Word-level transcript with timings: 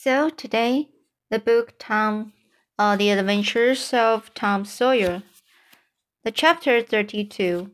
So 0.00 0.30
today, 0.30 0.90
the 1.28 1.40
book 1.40 1.74
Tom, 1.76 2.32
uh, 2.78 2.94
The 2.94 3.10
Adventures 3.10 3.92
of 3.92 4.32
Tom 4.32 4.64
Sawyer, 4.64 5.24
the 6.22 6.30
chapter 6.30 6.80
32. 6.80 7.72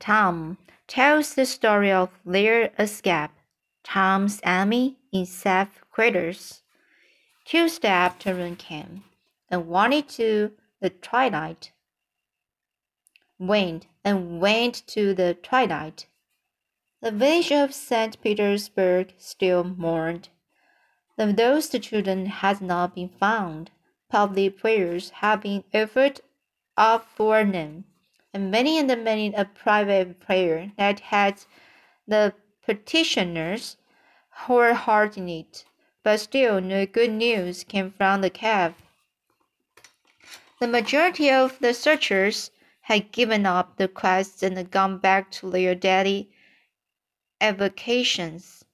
Tom 0.00 0.58
tells 0.88 1.34
the 1.34 1.46
story 1.46 1.92
of 1.92 2.10
their 2.24 2.72
escape, 2.80 3.30
Tom's 3.84 4.40
enemy 4.42 4.96
in 5.12 5.24
safe 5.24 5.68
quarters. 5.92 6.62
Tuesday 7.44 7.86
afternoon 7.86 8.56
came, 8.56 9.04
and 9.48 9.68
wanted 9.68 10.08
to 10.08 10.50
the 10.80 10.90
twilight. 10.90 11.70
Went 13.38 13.86
and 14.04 14.40
went 14.40 14.84
to 14.88 15.14
the 15.14 15.34
twilight. 15.34 16.08
The 17.00 17.12
village 17.12 17.52
of 17.52 17.72
St. 17.72 18.20
Petersburg 18.20 19.14
still 19.16 19.62
mourned 19.62 20.28
those 21.16 21.70
the 21.70 21.78
children 21.78 22.26
had 22.26 22.60
not 22.60 22.94
been 22.94 23.08
found, 23.08 23.70
public 24.10 24.58
prayers 24.58 25.10
have 25.10 25.40
been 25.40 25.64
offered 25.72 26.20
up 26.76 27.08
for 27.08 27.42
them, 27.42 27.84
and 28.34 28.50
many 28.50 28.78
and 28.78 28.88
many 29.02 29.32
a 29.32 29.46
private 29.46 30.20
prayer 30.20 30.72
that 30.76 31.00
had 31.00 31.42
the 32.06 32.34
petitioners 32.62 33.78
whole 34.30 34.74
heart 34.74 35.16
in 35.16 35.30
it. 35.30 35.64
But 36.02 36.20
still 36.20 36.60
no 36.60 36.84
good 36.84 37.12
news 37.12 37.64
came 37.64 37.90
from 37.90 38.20
the 38.20 38.28
cave. 38.28 38.74
The 40.60 40.68
majority 40.68 41.30
of 41.30 41.58
the 41.60 41.72
searchers 41.72 42.50
had 42.82 43.10
given 43.10 43.46
up 43.46 43.78
the 43.78 43.88
quest 43.88 44.42
and 44.42 44.70
gone 44.70 44.98
back 44.98 45.30
to 45.32 45.50
their 45.50 45.74
daily 45.74 46.30
avocations 47.40 48.65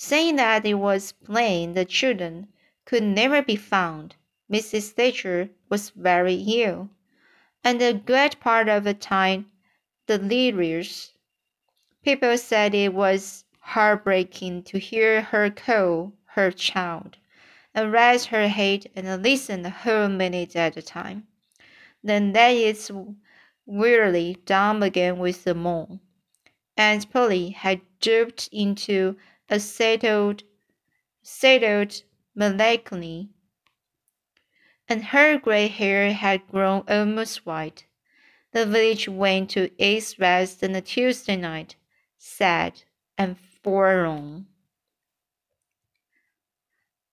saying 0.00 0.36
that 0.36 0.64
it 0.64 0.74
was 0.74 1.10
plain 1.24 1.74
the 1.74 1.84
children 1.84 2.46
could 2.84 3.02
never 3.02 3.42
be 3.42 3.56
found. 3.56 4.14
Mrs. 4.48 4.92
Thatcher 4.92 5.50
was 5.68 5.90
very 5.90 6.36
ill, 6.36 6.88
and 7.64 7.82
a 7.82 7.94
great 7.94 8.38
part 8.38 8.68
of 8.68 8.84
the 8.84 8.94
time 8.94 9.50
delirious. 10.06 11.14
People 12.04 12.38
said 12.38 12.76
it 12.76 12.94
was 12.94 13.44
heartbreaking 13.58 14.62
to 14.62 14.78
hear 14.78 15.20
her 15.20 15.50
call 15.50 16.12
her 16.26 16.52
child, 16.52 17.16
and 17.74 17.92
raise 17.92 18.26
her 18.26 18.46
head 18.46 18.86
and 18.94 19.20
listen 19.20 19.66
a 19.66 19.70
whole 19.70 20.08
minute 20.08 20.54
at 20.54 20.76
a 20.76 20.82
time. 20.82 21.26
Then 22.04 22.32
lay 22.32 22.66
it 22.66 22.88
wearily 23.66 24.36
down 24.46 24.80
again 24.80 25.18
with 25.18 25.44
a 25.48 25.54
moan. 25.54 25.98
Aunt 26.76 27.10
Polly 27.12 27.50
had 27.50 27.80
drooped 28.00 28.48
into 28.52 29.16
a 29.48 29.58
settled, 29.60 30.42
settled 31.22 32.02
melancholy, 32.34 33.30
and 34.88 35.06
her 35.06 35.38
gray 35.38 35.68
hair 35.68 36.12
had 36.12 36.46
grown 36.48 36.82
almost 36.88 37.44
white. 37.44 37.84
The 38.52 38.66
village 38.66 39.08
went 39.08 39.50
to 39.50 39.70
its 39.78 40.18
rest 40.18 40.64
on 40.64 40.74
a 40.74 40.80
Tuesday 40.80 41.36
night, 41.36 41.76
sad 42.16 42.82
and 43.16 43.36
forlorn. 43.38 44.46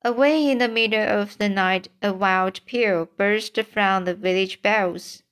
Away 0.04 0.52
in 0.52 0.60
the 0.60 0.68
middle 0.68 1.02
of 1.02 1.38
the 1.38 1.50
night, 1.50 1.88
a 2.02 2.14
wild 2.14 2.64
peal 2.66 3.10
burst 3.18 3.60
from 3.64 4.06
the 4.06 4.14
village 4.14 4.62
bells, 4.62 5.24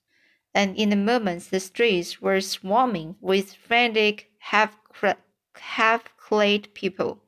and 0.54 0.76
in 0.76 0.92
a 0.92 0.96
moment 0.98 1.52
the 1.52 1.60
streets 1.60 2.22
were 2.22 2.42
swarming 2.42 3.16
with 3.22 3.54
frantic, 3.54 4.32
half 4.40 4.78
half 5.60 6.16
clad 6.18 6.74
people, 6.74 7.22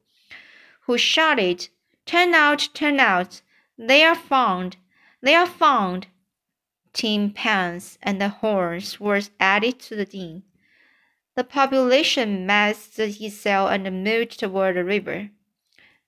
who 0.82 0.98
shouted, 0.98 1.70
Turn 2.06 2.34
out, 2.34 2.70
turn 2.74 3.00
out! 3.00 3.42
They 3.78 4.04
are 4.04 4.16
found! 4.16 4.78
They 5.22 5.36
are 5.36 5.48
found! 5.48 6.08
Tin 6.94 7.32
pans 7.32 7.98
and 8.02 8.22
the 8.22 8.30
horns 8.30 9.00
were 9.00 9.22
added 9.40 9.80
to 9.82 9.96
the 9.96 10.06
din. 10.06 10.44
The 11.36 11.44
population 11.44 12.46
massed 12.46 12.98
itself 12.98 13.72
and 13.72 14.04
moved 14.04 14.40
toward 14.40 14.76
the 14.76 14.84
river. 14.84 15.30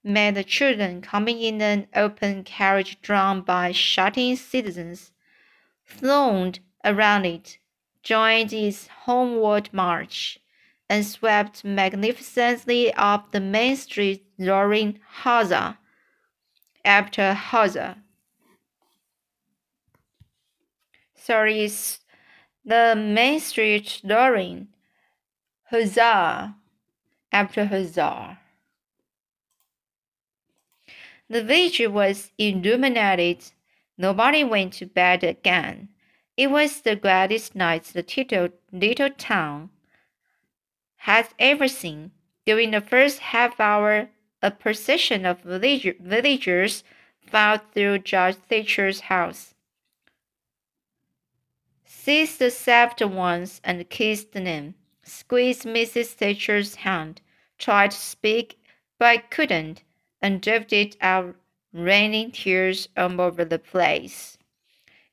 Men 0.04 0.36
the 0.36 0.44
children 0.44 1.02
coming 1.02 1.42
in 1.42 1.62
an 1.62 1.88
open 1.94 2.44
carriage 2.44 3.02
drawn 3.02 3.42
by 3.42 3.74
shouting 3.74 4.38
citizens, 4.38 5.12
thronged 5.86 6.60
around 6.86 7.26
it, 7.26 7.58
joined 8.04 8.54
its 8.54 8.88
homeward 8.88 9.70
march 9.74 10.40
and 10.90 11.06
swept 11.06 11.64
magnificently 11.64 12.94
up 12.94 13.32
the 13.32 13.40
main 13.40 13.76
street, 13.76 14.26
roaring 14.40 15.00
huzza 15.24 15.78
after 16.86 17.34
huzzah. 17.34 17.98
Sorry, 21.16 21.70
the 22.64 22.96
main 22.96 23.40
street 23.42 24.02
roaring 24.04 24.70
"Huzzah!" 25.70 26.56
after 27.34 27.66
huzzah. 27.66 28.40
The 31.30 31.44
village 31.44 31.82
was 31.90 32.32
illuminated. 32.38 33.52
Nobody 33.98 34.46
went 34.46 34.74
to 34.74 34.86
bed 34.86 35.26
again. 35.26 35.90
It 36.38 36.50
was 36.52 36.82
the 36.82 36.96
gladdest 36.96 37.56
night 37.56 37.84
the 37.86 38.04
little, 38.04 38.50
little 38.72 39.10
town 39.10 39.72
has 41.08 41.28
ever 41.40 41.70
seen. 41.70 42.12
During 42.46 42.72
the 42.72 42.82
first 42.82 43.20
half 43.20 43.62
hour, 43.62 44.10
a 44.42 44.52
procession 44.52 45.26
of 45.26 45.40
villagers 45.40 46.84
filed 47.22 47.62
through 47.74 48.00
Judge 48.00 48.36
Thatcher's 48.50 49.00
house. 49.00 49.54
Seized 51.86 52.40
the 52.40 52.52
saved 52.52 53.02
ones 53.02 53.62
and 53.64 53.90
kissed 53.90 54.34
them, 54.34 54.76
squeezed 55.02 55.64
Mrs. 55.64 56.08
Thatcher's 56.08 56.76
hand, 56.76 57.22
tried 57.58 57.92
to 57.92 57.98
speak 57.98 58.60
but 59.00 59.32
couldn't, 59.32 59.84
and 60.22 60.42
drifted 60.42 60.98
out 61.00 61.38
raining 61.72 62.32
tears 62.32 62.90
all 62.98 63.22
over 63.22 63.46
the 63.46 63.60
place. 63.60 64.38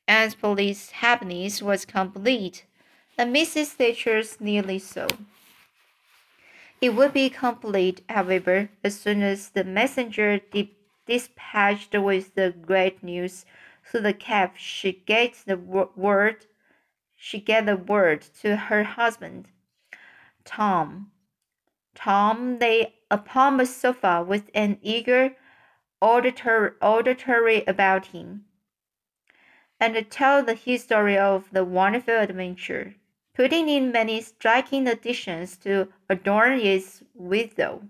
Aunt 0.09 0.35
Polly's 0.41 0.91
happiness 0.91 1.61
was 1.61 1.85
complete, 1.85 2.65
and 3.17 3.33
Mrs. 3.33 3.67
Thatcher's 3.67 4.41
nearly 4.41 4.79
so. 4.79 5.07
It 6.81 6.89
would 6.89 7.13
be 7.13 7.29
complete, 7.29 8.01
however, 8.09 8.69
as 8.83 8.99
soon 8.99 9.23
as 9.23 9.49
the 9.49 9.63
messenger 9.63 10.39
dispatched 11.05 11.93
with 11.93 12.35
the 12.35 12.51
great 12.51 13.01
news 13.01 13.45
to 13.91 14.01
the 14.01 14.13
cave 14.13 14.51
should 14.57 15.05
get 15.05 15.35
the 15.45 15.57
word 15.57 16.45
she 17.15 17.39
get 17.39 17.65
the 17.65 17.77
word 17.77 18.21
to 18.41 18.55
her 18.55 18.83
husband. 18.83 19.47
Tom. 20.43 21.11
Tom 21.95 22.59
lay 22.59 22.95
upon 23.09 23.57
the 23.57 23.65
sofa 23.65 24.23
with 24.27 24.51
an 24.53 24.77
eager 24.81 25.35
auditory, 26.01 26.71
auditory 26.81 27.63
about 27.65 28.07
him, 28.07 28.45
and 29.79 30.11
told 30.11 30.45
the 30.45 30.53
history 30.53 31.17
of 31.17 31.49
the 31.51 31.63
wonderful 31.63 32.19
adventure 32.19 32.95
putting 33.35 33.67
in 33.67 33.91
many 33.91 34.21
striking 34.21 34.87
additions 34.87 35.57
to 35.57 35.89
adorn 36.09 36.59
its 36.59 37.03
widow. 37.13 37.83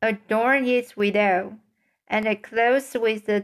Adorn 0.00 0.66
its 0.66 0.96
widow, 0.96 1.58
and 2.06 2.26
a 2.28 2.36
close 2.36 2.94
with 2.94 3.26
the 3.26 3.40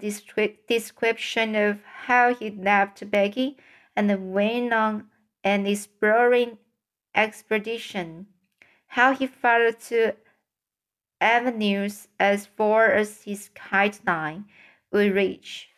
description 0.69 1.57
of 1.57 1.81
how 2.05 2.33
he 2.33 2.51
left 2.51 3.11
Becky 3.11 3.57
and 3.97 4.33
went 4.33 4.73
on 4.73 5.09
an 5.43 5.67
exploring 5.67 6.59
expedition, 7.15 8.27
how 8.87 9.15
he 9.15 9.27
followed 9.27 9.81
two 9.81 10.13
avenues 11.21 12.07
as 12.21 12.47
far 12.47 12.93
as 12.93 13.25
his 13.25 13.51
kite 13.55 14.01
line 14.07 14.45
would 14.93 15.13
reach 15.13 15.72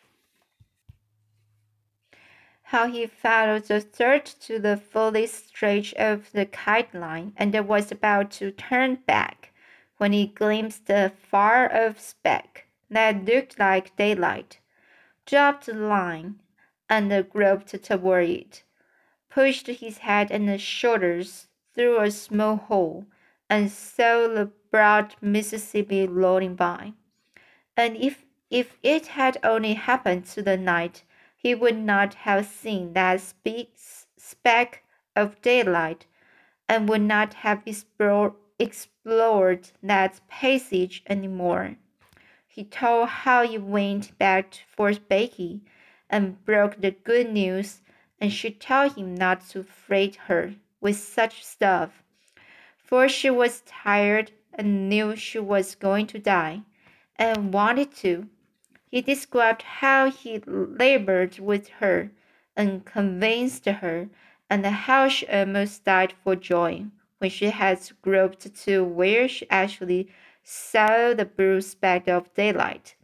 how 2.69 2.87
he 2.87 3.05
followed 3.05 3.63
the 3.65 3.79
third 3.79 4.25
to 4.25 4.57
the 4.57 4.75
fullest 4.75 5.49
stretch 5.49 5.93
of 5.93 6.31
the 6.31 6.47
kite 6.47 6.93
line 6.95 7.31
and 7.37 7.53
was 7.67 7.91
about 7.91 8.31
to 8.31 8.49
turn 8.51 8.95
back 9.05 9.53
when 9.97 10.11
he 10.11 10.25
glimpsed 10.25 10.89
a 10.89 11.11
far 11.29 11.71
off 11.71 11.99
speck 11.99 12.65
that 12.89 13.23
looked 13.23 13.59
like 13.59 13.95
daylight, 13.97 14.57
dropped 15.27 15.67
the 15.67 15.73
line, 15.75 16.39
and 16.89 17.29
groped 17.29 17.83
toward 17.83 18.29
it, 18.29 18.63
pushed 19.29 19.67
his 19.67 19.99
head 19.99 20.31
and 20.31 20.59
shoulders 20.59 21.47
through 21.75 21.99
a 21.99 22.09
small 22.09 22.55
hole, 22.55 23.05
and 23.47 23.71
saw 23.71 24.27
the 24.27 24.49
broad 24.71 25.15
Mississippi 25.21 26.07
rolling 26.07 26.55
by. 26.55 26.93
And 27.77 27.95
if 27.95 28.25
if 28.49 28.77
it 28.81 29.07
had 29.07 29.37
only 29.43 29.73
happened 29.73 30.25
to 30.25 30.41
the 30.41 30.57
night, 30.57 31.03
he 31.45 31.53
would 31.53 31.77
not 31.77 32.15
have 32.15 32.43
seen 32.43 32.93
that 32.93 33.21
speck 34.17 34.83
of 35.15 35.39
daylight, 35.43 36.07
and 36.67 36.89
would 36.89 37.03
not 37.03 37.35
have 37.35 37.61
explored, 37.67 38.33
explored 38.57 39.69
that 39.83 40.19
passage 40.27 41.03
any 41.05 41.27
more. 41.27 41.75
He 42.47 42.63
told 42.63 43.09
how 43.09 43.45
he 43.45 43.59
went 43.59 44.17
back 44.17 44.55
for 44.75 44.91
Becky 44.95 45.61
and 46.09 46.43
broke 46.45 46.81
the 46.81 46.89
good 46.89 47.31
news, 47.31 47.81
and 48.19 48.33
she 48.33 48.49
told 48.49 48.95
him 48.95 49.13
not 49.13 49.47
to 49.49 49.61
freight 49.61 50.15
her 50.25 50.55
with 50.81 50.97
such 50.97 51.45
stuff, 51.45 52.01
for 52.75 53.07
she 53.07 53.29
was 53.29 53.61
tired 53.67 54.31
and 54.51 54.89
knew 54.89 55.15
she 55.15 55.37
was 55.37 55.75
going 55.75 56.07
to 56.07 56.17
die, 56.17 56.63
and 57.17 57.53
wanted 57.53 57.95
to. 57.97 58.29
He 58.95 59.01
described 59.01 59.63
how 59.83 60.09
he 60.09 60.39
labored 60.47 61.37
with 61.37 61.67
her 61.81 62.11
and 62.55 62.85
convinced 62.85 63.65
her, 63.65 64.07
and 64.49 64.65
how 64.65 65.09
she 65.09 65.27
almost 65.27 65.83
died 65.83 66.13
for 66.23 66.37
joy 66.37 66.85
when 67.17 67.29
she 67.29 67.47
had 67.47 67.91
groped 68.01 68.55
to 68.63 68.85
where 68.85 69.27
she 69.27 69.49
actually 69.49 70.07
saw 70.43 71.13
the 71.13 71.25
blue 71.25 71.59
speck 71.59 72.07
of 72.07 72.33
daylight. 72.35 72.95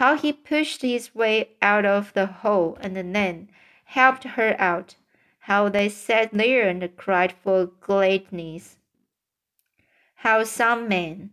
How 0.00 0.16
he 0.16 0.32
pushed 0.32 0.80
his 0.80 1.14
way 1.14 1.50
out 1.60 1.84
of 1.84 2.14
the 2.14 2.24
hole 2.24 2.78
and 2.80 2.96
then 2.96 3.50
helped 3.84 4.24
her 4.24 4.56
out. 4.58 4.96
How 5.40 5.68
they 5.68 5.90
sat 5.90 6.32
there 6.32 6.66
and 6.66 6.96
cried 6.96 7.34
for 7.34 7.66
gladness. 7.66 8.78
How 10.14 10.44
some 10.44 10.88
men 10.88 11.32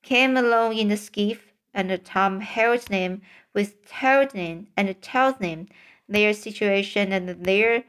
came 0.00 0.34
along 0.34 0.78
in 0.78 0.88
the 0.88 0.96
skiff, 0.96 1.47
and 1.74 2.04
Tom 2.04 2.40
them 2.86 3.22
with 3.54 3.76
them 4.32 4.68
and 4.76 5.00
them 5.32 5.68
their 6.08 6.32
situation 6.32 7.12
and 7.12 7.44
their 7.44 7.84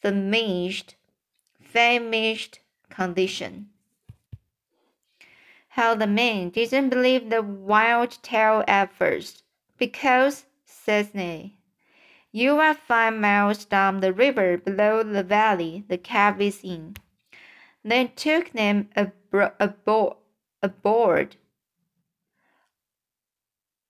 famished, 0.00 0.94
famished 1.60 2.60
condition 2.88 3.70
how 5.74 5.94
the 5.94 6.06
man 6.06 6.50
didn't 6.50 6.88
believe 6.88 7.30
the 7.30 7.42
wild 7.42 8.18
tale 8.22 8.64
at 8.66 8.92
first, 8.92 9.44
because, 9.78 10.44
says 10.64 11.14
Nelly, 11.14 11.58
you 12.32 12.58
are 12.58 12.74
five 12.74 13.14
miles 13.14 13.64
down 13.64 14.00
the 14.00 14.12
river 14.12 14.58
below 14.58 15.02
the 15.02 15.22
valley 15.22 15.84
the 15.88 15.96
cave 15.96 16.40
is 16.40 16.60
in. 16.64 16.96
Then 17.84 18.10
took 18.16 18.50
them 18.50 18.88
aboard, 18.96 20.16
aboard, 20.62 21.36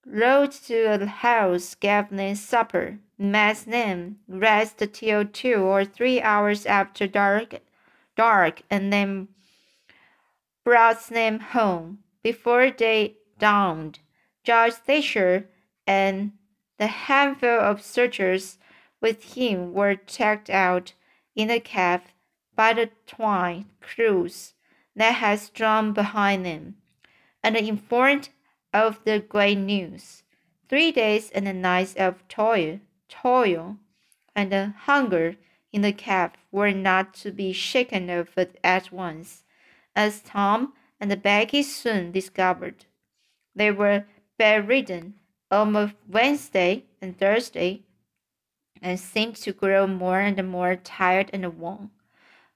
rode 0.07 0.53
to 0.53 0.85
a 0.85 1.07
house, 1.07 1.75
gave 1.75 2.09
them 2.11 2.35
supper, 2.35 2.99
made 3.19 3.57
them 3.57 4.19
rest 4.29 4.83
till 4.93 5.25
two 5.25 5.57
or 5.57 5.85
three 5.85 6.21
hours 6.21 6.67
after 6.67 7.07
dark, 7.07 7.61
dark, 8.17 8.63
and 8.71 8.93
then 8.93 9.29
brought 10.65 11.07
them 11.09 11.41
home 11.41 11.99
before 12.23 12.71
day 12.71 13.17
dawned. 13.39 13.99
Judge 14.43 14.75
Thatcher 14.75 15.47
and 15.87 16.33
the 16.79 16.87
handful 16.87 17.61
of 17.61 17.83
searchers 17.83 18.59
with 19.01 19.35
him 19.35 19.73
were 19.73 19.95
checked 19.95 20.49
out 20.51 20.95
in 21.35 21.49
the 21.49 21.61
cave 21.61 22.01
by 22.55 22.73
the 22.73 22.91
twine 23.07 23.67
crews 23.81 24.55
that 24.97 25.15
had 25.15 25.39
strung 25.39 25.93
behind 25.93 26.45
them, 26.45 26.77
and 27.43 27.57
informed 27.57 28.29
of 28.73 29.01
the 29.05 29.19
great 29.21 29.59
news. 29.59 30.23
Three 30.69 30.93
days 30.93 31.31
and 31.31 31.61
nights 31.61 31.95
of 31.95 32.27
toil, 32.29 32.81
toil, 33.09 33.77
and 34.35 34.53
hunger 34.53 35.37
in 35.73 35.83
the 35.83 35.93
cave 35.93 36.31
were 36.51 36.73
not 36.73 37.15
to 37.15 37.33
be 37.33 37.53
shaken 37.53 38.11
off 38.11 38.39
at 38.63 38.93
once 38.93 39.45
as 39.95 40.23
Tom 40.23 40.73
and 41.01 41.23
Becky 41.23 41.63
soon 41.63 42.13
discovered. 42.13 42.85
They 43.55 43.71
were 43.71 44.05
bedridden 44.39 45.15
almost 45.51 45.95
Wednesday 46.09 46.85
and 47.03 47.19
Thursday 47.19 47.83
and 48.81 48.99
seemed 48.99 49.37
to 49.37 49.53
grow 49.53 49.87
more 49.87 50.21
and 50.21 50.49
more 50.49 50.77
tired 50.77 51.31
and 51.33 51.59
worn 51.59 51.91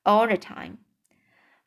all 0.06 0.28
the 0.28 0.36
time. 0.36 0.78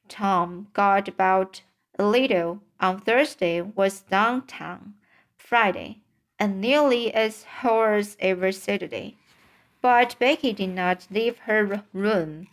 Tom 0.08 0.68
got 0.74 1.08
about 1.08 1.62
little 2.06 2.62
on 2.80 3.00
Thursday, 3.02 3.62
was 3.62 4.02
downtown 4.02 4.94
Friday, 5.38 6.02
and 6.40 6.62
nearly 6.62 7.14
as 7.14 7.44
hoarse 7.62 8.16
every 8.20 8.54
Saturday. 8.54 9.18
But 9.82 10.16
Becky 10.20 10.54
did 10.54 10.70
not 10.70 11.08
leave 11.10 11.40
her 11.40 11.84
room 11.94 12.48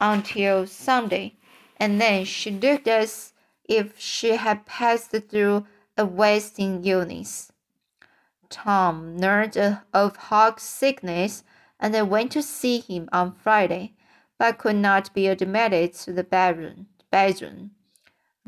until 0.00 0.66
Sunday 0.66 1.34
and 1.78 2.00
then 2.00 2.24
she 2.24 2.50
looked 2.50 2.88
as 2.88 3.32
if 3.68 3.98
she 3.98 4.36
had 4.36 4.66
passed 4.66 5.10
through 5.10 5.66
a 5.96 6.04
wasting 6.04 6.84
illness. 6.84 7.52
Tom 8.50 9.18
learned 9.18 9.56
of 9.92 10.16
Huck's 10.16 10.64
sickness 10.64 11.44
and 11.78 11.94
I 11.94 12.02
went 12.02 12.32
to 12.32 12.42
see 12.42 12.80
him 12.80 13.08
on 13.12 13.32
Friday, 13.32 13.94
but 14.38 14.58
could 14.58 14.76
not 14.76 15.12
be 15.14 15.28
admitted 15.28 15.94
to 15.94 16.12
the 16.12 16.24
bedroom. 16.24 16.86
bedroom. 17.10 17.72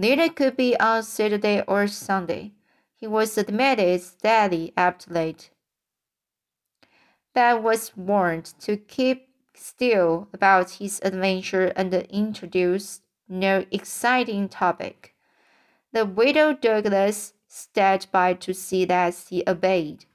Neither 0.00 0.30
could 0.30 0.56
be 0.56 0.74
on 0.80 1.02
Saturday 1.02 1.62
or 1.68 1.86
Sunday. 1.86 2.52
He 2.96 3.06
was 3.06 3.36
admitted 3.36 4.00
daily 4.22 4.72
after 4.74 5.12
late. 5.12 5.50
But 7.34 7.62
was 7.62 7.94
warned 7.94 8.46
to 8.60 8.78
keep 8.78 9.28
still 9.52 10.28
about 10.32 10.70
his 10.70 11.00
adventure 11.04 11.66
and 11.76 11.92
introduced 11.92 13.02
no 13.28 13.66
exciting 13.70 14.48
topic. 14.48 15.14
The 15.92 16.06
widow 16.06 16.54
Douglas 16.54 17.34
stood 17.46 18.06
by 18.10 18.32
to 18.32 18.54
see 18.54 18.86
that 18.86 19.14
he 19.28 19.44
obeyed. 19.46 20.06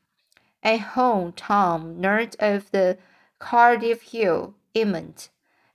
At 0.63 0.79
home, 0.95 1.31
Tom 1.31 2.01
learned 2.01 2.35
of 2.39 2.71
the 2.71 2.97
Cardiff 3.37 4.01
Hill 4.01 4.55
event, 4.73 5.29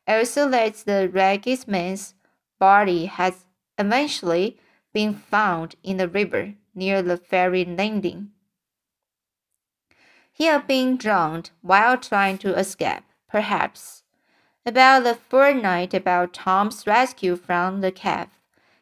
also 0.08 0.48
that 0.48 0.74
the 0.84 1.08
ragged 1.08 1.68
man's 1.68 2.14
body 2.58 3.06
has 3.06 3.44
eventually 3.80 4.58
being 4.92 5.14
found 5.14 5.74
in 5.82 5.96
the 5.96 6.08
river 6.08 6.54
near 6.74 7.02
the 7.02 7.16
ferry 7.16 7.64
landing. 7.64 8.30
He 10.32 10.44
had 10.44 10.66
been 10.66 10.96
drowned 10.96 11.50
while 11.62 11.96
trying 11.96 12.38
to 12.38 12.58
escape, 12.58 13.04
perhaps. 13.28 14.04
About 14.64 15.04
the 15.04 15.14
fortnight 15.14 15.94
about 15.94 16.34
Tom's 16.34 16.86
rescue 16.86 17.36
from 17.36 17.80
the 17.80 17.90
cave, 17.90 18.28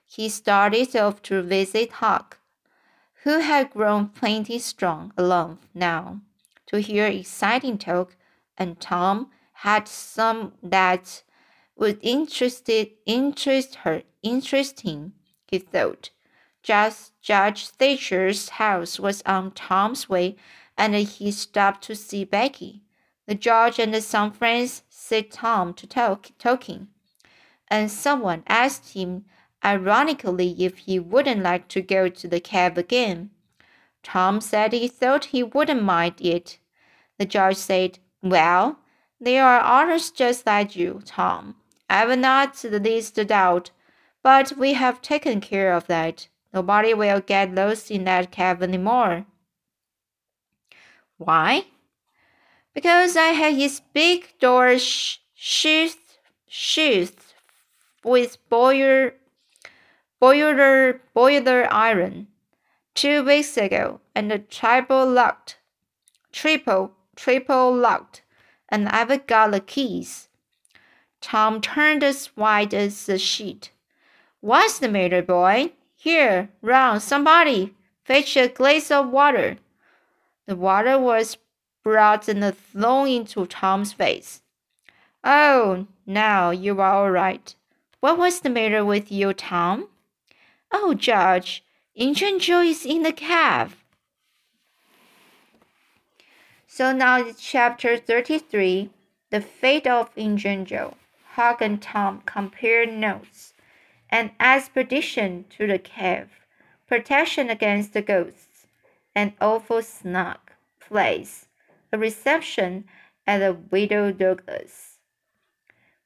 he 0.05 0.29
started 0.29 0.95
off 0.97 1.23
to 1.23 1.43
visit 1.43 1.93
Huck, 1.93 2.39
who 3.23 3.41
had 3.41 3.71
grown 3.71 4.09
plenty 4.09 4.59
strong 4.59 5.13
alone 5.17 5.59
now 5.75 6.21
to 6.67 6.81
hear 6.81 7.07
exciting 7.07 7.79
talk, 7.79 8.17
and 8.57 8.81
Tom 8.81 9.31
had 9.53 9.89
some 9.89 10.53
that 10.63 11.23
would 11.79 11.99
interested 12.03 12.91
interest 13.07 13.77
her 13.77 14.03
interesting, 14.23 15.13
he 15.47 15.59
thought. 15.59 16.11
Just 16.63 17.13
Judge 17.23 17.69
Thatcher's 17.69 18.49
house 18.51 18.99
was 18.99 19.23
on 19.25 19.53
Tom's 19.53 20.09
way, 20.09 20.37
and 20.77 20.95
he 20.95 21.31
stopped 21.31 21.85
to 21.85 21.95
see 21.95 22.25
Becky. 22.25 22.83
The 23.27 23.35
judge 23.35 23.79
and 23.79 23.95
some 24.03 24.33
friends 24.33 24.83
set 24.89 25.31
Tom 25.31 25.73
to 25.75 25.87
talk, 25.87 26.31
talking, 26.39 26.89
and 27.69 27.91
someone 27.91 28.43
asked 28.47 28.95
him 28.95 29.25
ironically 29.65 30.57
if 30.59 30.79
he 30.79 30.99
wouldn't 30.99 31.43
like 31.43 31.69
to 31.69 31.81
go 31.81 32.09
to 32.09 32.29
the 32.29 32.41
cave 32.41 32.77
again. 32.77 33.31
Tom 34.03 34.41
said 34.41 34.73
he 34.73 34.89
thought 34.89 35.27
he 35.27 35.43
wouldn't 35.43 35.83
mind 35.83 36.15
it. 36.21 36.59
The 37.19 37.27
judge 37.27 37.57
said, 37.57 37.99
Well, 38.23 38.79
there 39.21 39.45
are 39.45 39.61
others 39.61 40.11
just 40.11 40.47
like 40.47 40.77
you, 40.77 41.03
Tom. 41.05 41.57
I've 41.89 42.19
not 42.19 42.55
the 42.57 42.81
least 42.81 43.15
doubt, 43.15 43.71
but 44.23 44.53
we 44.57 44.75
have 44.75 45.01
taken 45.01 45.41
care 45.41 45.73
of 45.73 45.87
that. 45.87 46.29
Nobody 46.53 46.95
will 46.95 47.21
get 47.21 47.55
lost 47.55 47.91
in 47.91 48.05
that 48.05 48.31
cave 48.31 48.63
any 48.63 48.79
more. 48.79 49.27
Why? 51.17 51.67
because 52.79 53.17
I 53.17 53.31
had 53.35 53.55
his 53.55 53.81
big 53.93 54.39
door 54.39 54.79
sh 54.79 55.19
sheathed 55.35 56.15
with 58.05 58.39
boiler, 58.49 59.15
boiler, 60.21 61.01
boiler 61.13 61.67
iron 61.73 62.29
two 62.95 63.25
weeks 63.25 63.57
ago, 63.57 64.01
and 64.15 64.31
the 64.31 64.39
triple 64.39 65.05
locked, 65.11 65.59
triple, 66.31 66.93
triple 67.17 67.75
locked, 67.75 68.23
and 68.69 68.89
I've 68.89 69.27
got 69.27 69.51
the 69.51 69.59
keys. 69.59 70.28
Tom 71.21 71.61
turned 71.61 72.03
as 72.03 72.27
white 72.37 72.73
as 72.73 73.09
a 73.09 73.19
sheet. 73.19 73.71
What's 74.41 74.79
the 74.79 74.89
matter, 74.89 75.23
boy? 75.23 75.73
Here, 75.97 76.51
run, 76.63 77.01
somebody, 77.01 77.75
fetch 78.05 78.37
a 78.37 78.49
glass 78.49 78.91
of 78.91 79.11
water. 79.11 79.57
The 80.47 80.57
water 80.57 80.99
was 80.99 81.37
brought 81.83 82.29
and 82.29 82.57
thrown 82.57 83.09
into 83.09 83.47
Tom's 83.47 83.93
face. 83.93 84.43
Oh, 85.25 85.87
now 86.07 86.51
you 86.51 86.81
are 86.81 86.93
all 86.93 87.11
right. 87.11 87.55
What 88.01 88.17
was 88.17 88.41
the 88.41 88.51
matter 88.51 88.85
with 88.85 89.11
you, 89.11 89.33
Tom? 89.33 89.89
Oh, 90.71 90.95
Judge, 90.95 91.65
Injun 91.95 92.39
Joe 92.39 92.63
is 92.63 92.87
in 92.87 93.03
the 93.03 93.13
cave. 93.13 93.77
So 96.67 96.93
now 96.93 97.19
it's 97.19 97.43
chapter 97.43 97.97
33, 97.97 98.91
The 99.31 99.41
Fate 99.41 99.89
of 99.89 100.11
Injun 100.15 100.65
Joe. 100.65 100.95
Huck 101.39 101.61
and 101.61 101.81
Tom 101.81 102.23
compare 102.27 102.85
notes. 102.85 103.55
An 104.11 104.33
expedition 104.41 105.45
to 105.51 105.69
the 105.69 105.79
cave. 105.79 106.31
Protection 106.89 107.49
against 107.49 107.93
the 107.93 108.03
ghosts. 108.03 108.67
An 109.15 109.35
awful 109.41 109.81
snug 109.83 110.39
place. 110.81 111.47
A 111.93 111.99
reception 111.99 112.87
at 113.25 113.39
the 113.39 113.55
Widow 113.55 114.11
Douglas. 114.11 114.99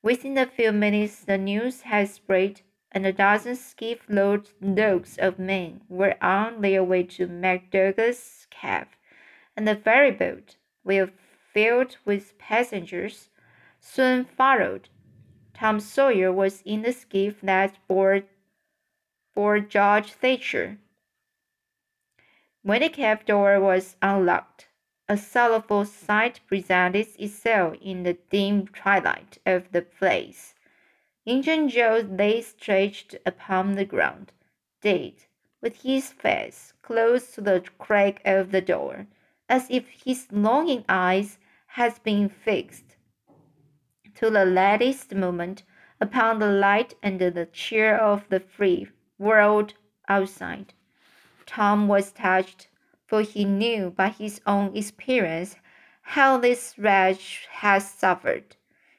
Within 0.02 0.36
a 0.36 0.44
few 0.44 0.70
minutes, 0.70 1.20
the 1.20 1.38
news 1.38 1.80
had 1.80 2.10
spread, 2.10 2.60
and 2.90 3.06
a 3.06 3.12
dozen 3.14 3.56
skiff-load 3.56 4.50
loads 4.60 5.16
of 5.16 5.38
men 5.38 5.80
were 5.88 6.22
on 6.22 6.60
their 6.60 6.84
way 6.84 7.04
to 7.04 7.26
McDougal's 7.26 8.46
cave, 8.50 8.98
and 9.56 9.66
the 9.66 9.76
ferry 9.76 10.10
boat, 10.10 10.56
well 10.84 11.08
filled 11.54 11.96
with 12.04 12.36
passengers, 12.36 13.30
soon 13.80 14.26
followed. 14.26 14.90
Tom 15.54 15.80
Sawyer 15.80 16.32
was 16.32 16.62
in 16.62 16.82
the 16.82 16.92
skiff 16.92 17.40
that 17.42 17.76
bore, 17.86 18.22
Judge 19.60 20.12
Thatcher. 20.12 20.78
When 22.62 22.80
the 22.80 22.88
cave 22.88 23.24
door 23.26 23.60
was 23.60 23.96
unlocked, 24.00 24.68
a 25.08 25.16
sorrowful 25.16 25.84
sight 25.84 26.40
presented 26.46 27.06
itself 27.18 27.76
in 27.82 28.02
the 28.02 28.14
dim 28.30 28.68
twilight 28.68 29.38
of 29.44 29.70
the 29.72 29.82
place. 29.82 30.54
Injun 31.26 31.68
Joe 31.68 32.06
lay 32.08 32.40
stretched 32.40 33.16
upon 33.26 33.74
the 33.74 33.84
ground, 33.84 34.32
dead, 34.80 35.14
with 35.60 35.82
his 35.82 36.12
face 36.12 36.72
close 36.82 37.32
to 37.34 37.40
the 37.40 37.62
crack 37.78 38.22
of 38.24 38.52
the 38.52 38.60
door, 38.62 39.06
as 39.48 39.66
if 39.70 39.88
his 39.88 40.26
longing 40.32 40.84
eyes 40.88 41.38
had 41.66 42.02
been 42.02 42.28
fixed 42.28 42.91
to 44.16 44.30
the 44.30 44.44
latest 44.44 45.14
moment 45.14 45.62
upon 46.00 46.38
the 46.38 46.50
light 46.50 46.94
and 47.02 47.20
the 47.20 47.48
cheer 47.52 47.96
of 47.96 48.28
the 48.28 48.40
free 48.40 48.86
world 49.18 49.74
outside. 50.08 50.74
Tom 51.46 51.88
was 51.88 52.12
touched 52.12 52.68
for 53.12 53.20
he 53.20 53.44
knew 53.44 53.90
by 53.90 54.08
his 54.08 54.40
own 54.46 54.74
experience 54.74 55.56
how 56.00 56.38
this 56.38 56.78
wretch 56.78 57.46
had 57.50 57.82
suffered. 57.82 58.56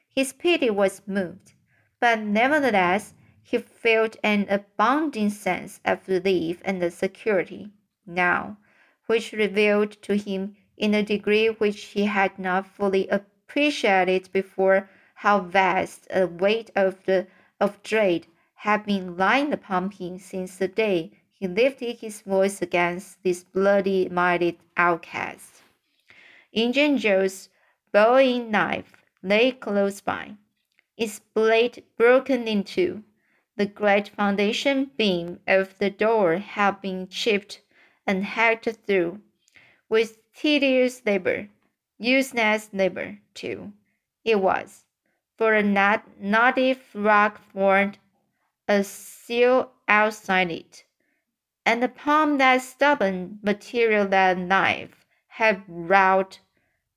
His 0.08 0.32
pity 0.32 0.70
was 0.70 1.02
moved, 1.04 1.54
but 1.98 2.20
nevertheless 2.20 3.14
he 3.42 3.58
felt 3.58 4.16
an 4.22 4.46
abounding 4.48 5.30
sense 5.30 5.80
of 5.84 6.06
relief 6.06 6.62
and 6.64 6.92
security 6.92 7.72
now, 8.06 8.56
which 9.06 9.32
revealed 9.32 10.00
to 10.02 10.16
him 10.16 10.54
in 10.76 10.94
a 10.94 11.02
degree 11.02 11.48
which 11.48 11.82
he 11.86 12.04
had 12.04 12.38
not 12.38 12.68
fully 12.68 13.08
appreciated 13.08 14.30
before 14.32 14.88
how 15.14 15.40
vast 15.40 16.06
a 16.10 16.26
weight 16.26 16.70
of 16.74 17.04
the 17.04 17.26
of 17.60 17.82
dread 17.82 18.26
had 18.54 18.84
been 18.84 19.16
lying 19.16 19.52
upon 19.52 19.90
him 19.90 20.18
since 20.18 20.56
the 20.56 20.68
day 20.68 21.10
he 21.32 21.46
lifted 21.46 21.98
his 21.98 22.20
voice 22.22 22.62
against 22.62 23.22
this 23.22 23.44
bloody 23.44 24.08
minded 24.08 24.56
outcast. 24.76 25.62
Injun 26.52 26.98
Joe's 26.98 27.48
bowie 27.92 28.38
knife 28.38 28.96
lay 29.22 29.52
close 29.52 30.00
by, 30.00 30.36
its 30.96 31.18
blade 31.18 31.82
broken 31.96 32.46
in 32.46 32.64
two. 32.64 33.02
The 33.56 33.66
great 33.66 34.08
foundation 34.08 34.90
beam 34.96 35.40
of 35.46 35.78
the 35.78 35.90
door 35.90 36.36
had 36.38 36.80
been 36.80 37.08
chipped 37.08 37.60
and 38.06 38.24
hacked 38.24 38.68
through, 38.86 39.20
with 39.88 40.18
tedious 40.34 41.02
labor, 41.06 41.48
useless 41.98 42.70
labor, 42.72 43.18
too. 43.34 43.72
It 44.24 44.40
was, 44.40 44.83
for 45.36 45.54
a 45.54 45.62
native 45.62 46.80
rock 46.94 47.40
formed 47.52 47.98
a 48.68 48.82
seal 48.84 49.70
outside 49.88 50.50
it 50.50 50.84
and 51.66 51.82
upon 51.82 52.38
that 52.38 52.60
stubborn 52.60 53.38
material 53.42 54.06
that 54.06 54.36
knife 54.36 55.06
had 55.28 55.62
wrought 55.66 56.40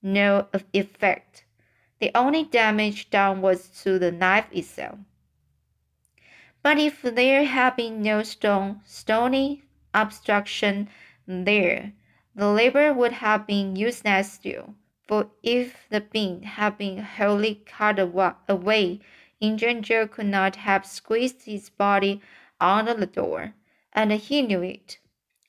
no 0.02 0.48
effect. 0.74 1.46
The 2.00 2.12
only 2.14 2.44
damage 2.44 3.10
done 3.10 3.42
was 3.42 3.70
to 3.84 3.98
the 3.98 4.12
knife 4.12 4.48
itself. 4.52 5.00
But 6.62 6.78
if 6.78 7.02
there 7.02 7.46
had 7.46 7.76
been 7.78 8.02
no 8.02 8.24
stone, 8.24 8.82
stony 8.86 9.64
obstruction 9.94 10.90
there, 11.26 11.94
the 12.36 12.48
labor 12.50 12.94
would 12.94 13.14
have 13.14 13.48
been 13.48 13.76
useless 13.76 14.34
still. 14.34 14.76
For 15.08 15.32
if 15.42 15.88
the 15.90 16.02
beam 16.02 16.42
had 16.42 16.78
been 16.78 16.98
wholly 17.00 17.64
cut 17.66 17.98
away, 17.98 19.00
Injun 19.40 19.82
Joe 19.82 20.08
could 20.08 20.26
not 20.26 20.58
have 20.58 20.86
squeezed 20.86 21.44
his 21.44 21.70
body 21.70 22.22
under 22.60 22.94
the 22.94 23.06
door 23.06 23.54
and 23.94 24.12
he 24.12 24.42
knew 24.42 24.62
it. 24.62 25.00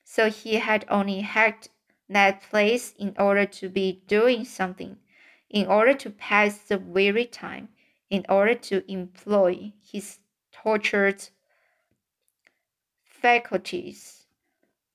So 0.04 0.30
he 0.30 0.54
had 0.54 0.84
only 0.88 1.20
hacked 1.20 1.68
that 2.08 2.40
place 2.42 2.92
in 2.98 3.14
order 3.18 3.44
to 3.44 3.68
be 3.68 4.02
doing 4.06 4.44
something, 4.44 4.98
in 5.50 5.66
order 5.66 5.92
to 5.94 6.10
pass 6.10 6.58
the 6.58 6.78
weary 6.78 7.26
time, 7.26 7.68
in 8.08 8.24
order 8.28 8.54
to 8.54 8.90
employ 8.90 9.72
his 9.82 10.18
tortured 10.52 11.28
faculties. 13.04 14.17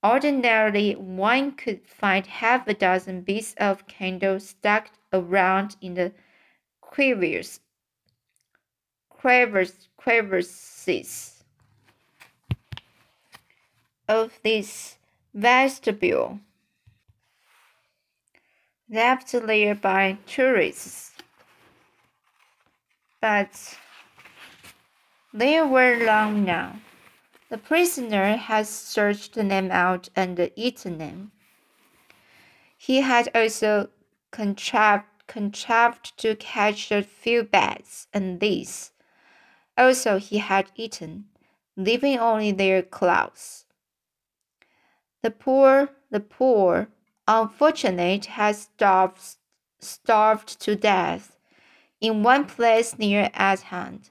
Ordinarily, 0.04 0.94
one 0.96 1.52
could 1.52 1.86
find 1.86 2.26
half 2.26 2.68
a 2.68 2.74
dozen 2.74 3.22
bits 3.22 3.54
of 3.54 3.86
candle 3.86 4.38
stuck 4.38 4.90
around 5.14 5.76
in 5.80 5.94
the 5.94 6.12
quivers, 6.82 7.60
quivers, 9.08 9.88
crevices 9.96 11.42
of 14.06 14.38
this 14.42 14.98
vestibule 15.32 16.38
left 18.90 19.32
there 19.32 19.74
by 19.74 20.18
tourists. 20.26 21.12
But 23.22 23.78
they 25.32 25.62
were 25.62 26.04
long 26.04 26.44
now. 26.44 26.76
The 27.54 27.58
prisoner 27.58 28.34
had 28.34 28.66
searched 28.66 29.34
them 29.34 29.70
out 29.70 30.08
and 30.16 30.50
eaten 30.56 30.98
them. 30.98 31.30
He 32.76 33.02
had 33.02 33.28
also 33.32 33.90
contrived, 34.32 35.04
contrived 35.28 36.18
to 36.18 36.34
catch 36.34 36.90
a 36.90 37.00
few 37.00 37.44
bats, 37.44 38.08
and 38.12 38.40
these 38.40 38.90
also 39.78 40.18
he 40.18 40.38
had 40.38 40.72
eaten, 40.74 41.26
leaving 41.76 42.18
only 42.18 42.50
their 42.50 42.82
claws. 42.82 43.66
The 45.22 45.30
poor, 45.30 45.90
the 46.10 46.18
poor, 46.18 46.88
unfortunate 47.28 48.24
had 48.24 48.56
starved, 48.56 49.36
starved 49.78 50.60
to 50.62 50.74
death 50.74 51.36
in 52.00 52.24
one 52.24 52.46
place 52.46 52.98
near 52.98 53.30
at 53.32 53.60
hand. 53.60 54.10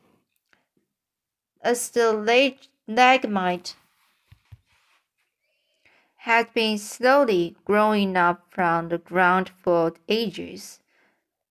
A 1.59 1.75
stalagmite 2.85 3.75
had 6.17 6.53
been 6.53 6.77
slowly 6.77 7.55
growing 7.63 8.17
up 8.17 8.45
from 8.49 8.89
the 8.89 8.97
ground 8.97 9.51
for 9.61 9.93
ages, 10.09 10.79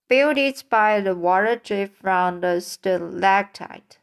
built 0.07 0.63
by 0.69 0.99
the 0.99 1.15
water 1.15 1.55
drip 1.55 1.95
from 1.95 2.41
the 2.41 2.59
stalactite 2.59 3.97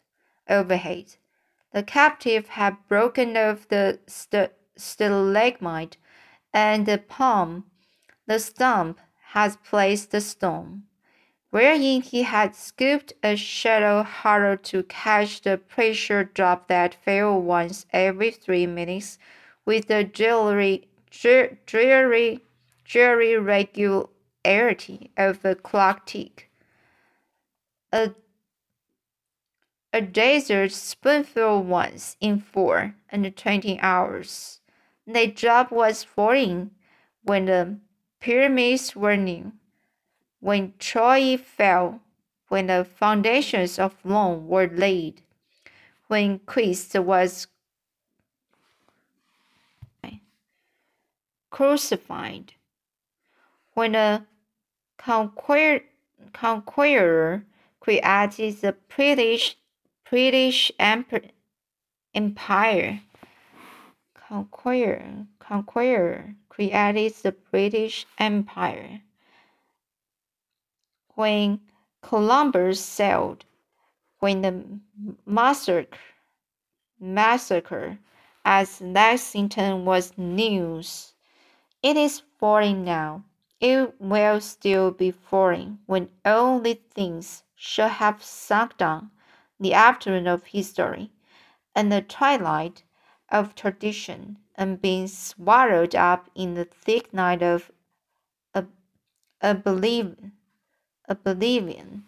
overhead. 0.49 1.17
The 1.73 1.85
captive 1.85 2.49
had 2.49 2.77
broken 2.89 3.37
off 3.37 3.69
the 3.69 4.01
st 4.09 4.51
stalagmite, 4.77 5.99
and 6.53 6.87
the 6.87 6.99
palm, 6.99 7.67
the 8.27 8.41
stump, 8.41 8.99
has 9.35 9.57
placed 9.57 10.11
the 10.11 10.21
stone, 10.21 10.83
wherein 11.50 12.00
he 12.00 12.23
had 12.23 12.54
scooped 12.54 13.12
a 13.23 13.37
shallow 13.37 14.02
hollow 14.02 14.57
to 14.57 14.83
catch 14.85 15.42
the 15.42 15.59
pressure 15.59 16.25
drop 16.25 16.69
that 16.69 16.95
fell 16.95 17.40
once 17.40 17.87
every 17.92 18.30
three 18.30 18.66
minutes 18.66 19.19
with 19.64 19.88
the 19.88 20.04
dreary, 20.04 20.88
dreary, 21.11 22.40
dreary 22.85 23.37
regularity 23.37 25.11
of 25.16 25.45
a 25.45 25.54
clock 25.54 26.07
tick. 26.07 26.50
A 27.92 28.12
a 29.92 30.00
desert 30.00 30.71
spoonful 30.71 31.64
once 31.64 32.16
in 32.21 32.38
four 32.38 32.95
and 33.09 33.37
twenty 33.37 33.80
hours. 33.80 34.61
The 35.07 35.26
job 35.26 35.73
was 35.73 36.04
falling 36.04 36.71
when 37.25 37.47
the 37.47 37.78
pyramids 38.21 38.95
were 38.95 39.16
new, 39.16 39.52
when 40.40 40.75
Troy 40.78 41.37
fell, 41.37 42.00
when 42.49 42.66
the 42.66 42.85
foundations 42.85 43.78
of 43.78 43.94
Rome 44.04 44.49
were 44.49 44.68
laid, 44.68 45.23
when 46.09 46.40
Christ 46.40 46.99
was 46.99 47.47
crucified. 51.50 52.54
When 53.75 53.94
a 53.94 54.26
conquer 54.97 55.80
conqueror 56.32 57.44
created 57.80 58.61
the 58.61 58.76
British 58.88 59.56
British 60.09 60.73
Empire, 60.78 61.30
conqueror 64.14 65.26
conqueror 65.38 66.35
created 66.49 67.14
the 67.23 67.32
British 67.32 68.06
Empire. 68.18 69.02
When 71.21 71.61
Columbus 72.00 72.83
sailed, 72.83 73.45
when 74.21 74.41
the 74.41 74.65
massacre 75.27 75.99
massacre 76.99 77.99
at 78.43 78.81
Lexington 78.81 79.85
was 79.85 80.17
news. 80.17 81.12
It 81.83 81.99
is 81.99 82.23
foreign 82.39 82.87
now. 82.87 83.25
It 83.61 84.00
will 84.00 84.41
still 84.41 84.93
be 84.93 85.11
foreign 85.11 85.81
when 85.85 86.09
all 86.25 86.59
these 86.59 86.79
things 86.95 87.45
shall 87.55 87.91
have 87.91 88.25
sunk 88.25 88.79
down 88.79 89.11
the 89.59 89.75
afternoon 89.75 90.27
of 90.27 90.45
history 90.45 91.11
and 91.75 91.93
the 91.93 92.00
twilight 92.00 92.83
of 93.29 93.55
tradition 93.55 94.39
and 94.55 94.81
been 94.81 95.07
swallowed 95.07 95.95
up 95.95 96.31
in 96.35 96.55
the 96.55 96.65
thick 96.65 97.12
night 97.12 97.43
of 97.43 97.71
oblivion. 99.43 100.33
Oblivion. 101.11 102.05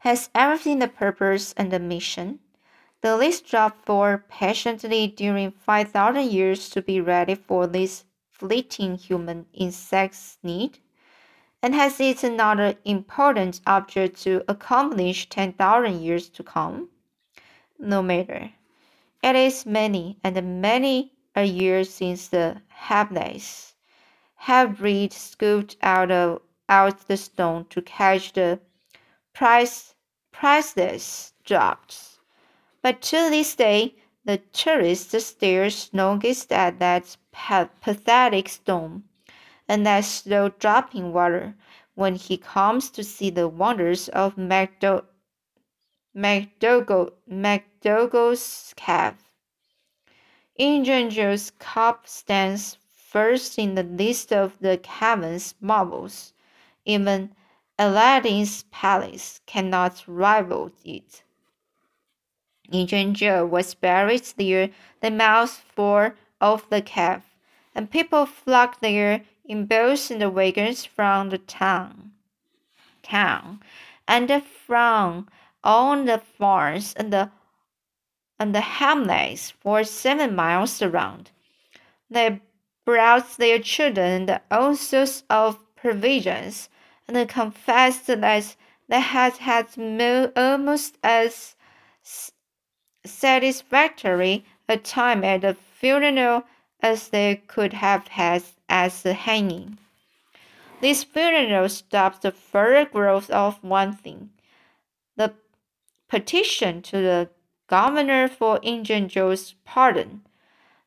Has 0.00 0.30
everything 0.34 0.78
the 0.78 0.88
purpose 0.88 1.52
and 1.56 1.72
the 1.72 1.80
mission? 1.80 2.38
The 3.00 3.16
list 3.16 3.46
dropped 3.46 3.84
for 3.86 4.24
patiently 4.28 5.06
during 5.08 5.50
5,000 5.50 6.30
years 6.30 6.68
to 6.70 6.82
be 6.82 7.00
ready 7.00 7.34
for 7.34 7.66
this 7.66 8.04
fleeting 8.30 8.96
human 8.96 9.46
insect's 9.52 10.38
need? 10.42 10.78
And 11.62 11.74
has 11.74 12.00
it 12.00 12.22
another 12.22 12.76
important 12.84 13.60
object 13.66 14.22
to 14.22 14.42
accomplish 14.48 15.28
10,000 15.28 16.00
years 16.00 16.28
to 16.30 16.42
come? 16.42 16.88
No 17.78 18.02
matter. 18.02 18.52
It 19.22 19.36
is 19.36 19.66
many 19.66 20.18
and 20.24 20.62
many 20.62 21.12
a 21.36 21.44
year 21.44 21.84
since 21.84 22.28
the 22.28 22.62
hapless 22.68 23.74
have 24.36 24.78
breed 24.78 25.12
scooped 25.12 25.76
out 25.82 26.10
of 26.10 26.40
out 26.70 27.06
the 27.08 27.18
stone 27.18 27.66
to 27.66 27.82
catch 27.82 28.32
the 28.32 28.60
price 29.34 29.94
priceless 30.32 31.34
drops. 31.44 32.18
But 32.80 33.02
to 33.02 33.28
this 33.28 33.54
day, 33.54 33.96
the 34.24 34.38
tourist 34.38 35.10
stares 35.20 35.90
longest 35.92 36.52
at 36.52 36.78
that 36.78 37.16
pathetic 37.32 38.48
stone 38.48 39.04
and 39.68 39.84
that 39.86 40.04
slow 40.04 40.48
dropping 40.48 41.12
water 41.12 41.54
when 41.94 42.14
he 42.14 42.36
comes 42.36 42.90
to 42.90 43.04
see 43.04 43.30
the 43.30 43.48
wonders 43.48 44.08
of 44.08 44.36
McDo 44.36 45.04
McDougal, 46.16 47.12
McDougal's 47.30 48.72
Cave. 48.76 49.14
Injun 50.56 51.10
Joe's 51.10 51.50
cup 51.52 52.08
stands 52.08 52.76
first 52.96 53.58
in 53.58 53.74
the 53.74 53.82
list 53.82 54.32
of 54.32 54.58
the 54.60 54.78
caverns 54.78 55.54
marvels. 55.60 56.32
Even 56.84 57.34
Aladdin's 57.78 58.64
palace 58.70 59.40
cannot 59.46 60.04
rival 60.06 60.70
it. 60.84 61.22
Joe 62.70 63.44
was 63.46 63.74
buried 63.74 64.32
near 64.38 64.70
the 65.00 65.10
mouth 65.10 65.64
for 65.74 66.16
of 66.40 66.68
the 66.70 66.80
cave, 66.82 67.22
and 67.74 67.90
people 67.90 68.26
flocked 68.26 68.80
there 68.80 69.22
in 69.44 69.66
boats 69.66 70.10
and 70.10 70.34
wagons 70.34 70.84
from 70.84 71.30
the 71.30 71.38
town, 71.38 72.12
town, 73.02 73.60
and 74.06 74.30
from 74.44 75.28
all 75.64 76.04
the 76.04 76.18
farms 76.18 76.94
and 76.94 77.12
the 77.12 77.30
and 78.38 78.54
the 78.54 78.60
hamlets 78.60 79.50
for 79.50 79.84
seven 79.84 80.34
miles 80.34 80.80
around. 80.80 81.30
They 82.08 82.40
brought 82.84 83.36
their 83.36 83.58
children 83.58 84.26
the 84.26 84.40
all 84.50 84.76
sorts 84.76 85.24
of 85.28 85.58
provisions, 85.80 86.68
and 87.08 87.28
confessed 87.28 88.06
that 88.06 88.56
they 88.88 89.00
had 89.00 89.36
had 89.38 89.66
almost 90.36 90.98
as 91.02 91.56
satisfactory 93.04 94.44
a 94.68 94.76
time 94.76 95.24
at 95.24 95.40
the 95.40 95.54
funeral 95.54 96.44
as 96.80 97.08
they 97.08 97.36
could 97.46 97.72
have 97.72 98.08
had 98.08 98.42
at 98.68 98.92
the 99.02 99.14
hanging. 99.14 99.78
This 100.80 101.04
funeral 101.04 101.68
stopped 101.68 102.22
the 102.22 102.32
further 102.32 102.88
growth 102.88 103.30
of 103.30 103.62
one 103.62 103.94
thing 103.94 104.30
the 105.16 105.34
petition 106.08 106.80
to 106.82 106.96
the 106.96 107.28
governor 107.66 108.26
for 108.26 108.58
Injun 108.62 109.08
Joe's 109.08 109.54
pardon. 109.64 110.22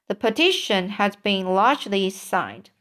The 0.08 0.16
petition 0.16 0.90
had 0.90 1.22
been 1.24 1.46
largely 1.46 2.10
signed. 2.10 2.72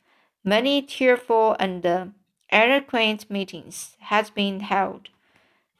Many 0.44 0.83
tearful 0.83 1.57
and 1.61 2.14
eloquent 2.50 3.31
meetings 3.31 3.96
had 4.00 4.35
been 4.35 4.61
held, 4.61 5.09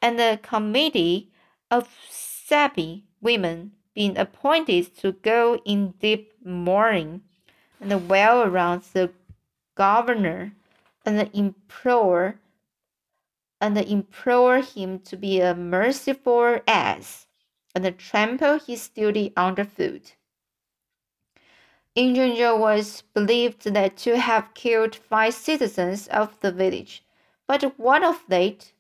and 0.01 0.20
a 0.20 0.37
committee 0.37 1.31
of 1.70 1.88
Sabi 2.09 3.05
women 3.20 3.72
been 3.94 4.16
appointed 4.16 4.96
to 4.98 5.12
go 5.12 5.61
in 5.64 5.92
deep 6.01 6.33
mourning 6.44 7.22
and 7.81 8.09
wail 8.09 8.42
around 8.42 8.83
the 8.92 9.12
governor 9.75 10.53
and 11.05 11.29
implore 11.35 12.38
and 13.61 13.79
implore 13.79 14.61
him 14.61 14.98
to 15.01 15.16
be 15.16 15.40
a 15.40 15.55
merciful 15.55 16.61
ass 16.66 17.27
and 17.75 17.98
trample 17.98 18.59
his 18.59 18.88
duty 18.88 19.33
underfoot. 19.37 20.14
Injun 21.95 22.37
Joe 22.37 22.57
was 22.57 23.03
believed 23.15 23.65
that 23.65 23.97
to 23.99 24.19
have 24.19 24.55
killed 24.55 24.95
five 24.95 25.35
citizens 25.35 26.07
of 26.09 26.39
the 26.41 26.53
village, 26.53 27.05
but 27.47 27.79
what 27.79 28.03
of 28.03 28.25
late, 28.29 28.73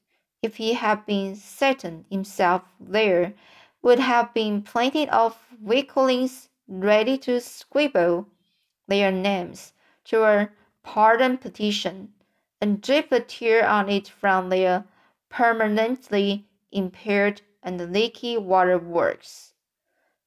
If 0.42 0.56
he 0.56 0.74
had 0.74 1.06
been 1.06 1.36
certain 1.36 2.04
himself 2.10 2.62
there, 2.80 3.34
would 3.82 3.98
have 3.98 4.34
been 4.34 4.62
plenty 4.62 5.08
of 5.08 5.38
weaklings 5.60 6.48
ready 6.68 7.18
to 7.18 7.40
scribble 7.40 8.28
their 8.88 9.12
names 9.12 9.72
to 10.04 10.24
a 10.24 10.50
pardon 10.82 11.38
petition 11.38 12.14
and 12.60 12.80
drip 12.82 13.12
a 13.12 13.20
tear 13.20 13.66
on 13.66 13.88
it 13.88 14.08
from 14.08 14.48
their 14.48 14.84
permanently 15.28 16.46
impaired 16.70 17.42
and 17.62 17.92
leaky 17.92 18.36
waterworks. 18.38 19.51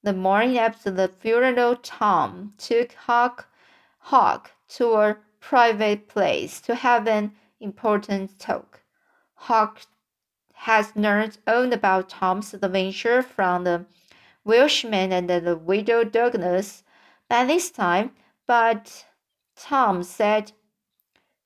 The 0.06 0.14
morning 0.14 0.60
after 0.60 0.92
the 0.92 1.08
funeral, 1.08 1.78
Tom 1.78 2.54
took 2.60 2.94
Huck, 2.94 3.50
Huck 3.98 4.52
to 4.76 4.94
a 4.94 5.18
private 5.40 6.08
place 6.08 6.62
to 6.62 6.76
have 6.76 7.08
an 7.08 7.32
important 7.60 8.38
talk. 8.38 8.82
Huck 9.34 9.82
has 10.54 10.96
learned 10.96 11.40
all 11.48 11.74
about 11.74 12.10
Tom's 12.10 12.54
adventure 12.54 13.24
from 13.24 13.64
the 13.64 13.88
Welshman 14.44 15.12
and 15.12 15.28
the 15.28 15.56
widow 15.56 16.04
Douglas 16.04 16.84
by 17.28 17.46
this 17.46 17.72
time, 17.72 18.12
but 18.46 19.08
Tom 19.56 20.04
said 20.04 20.52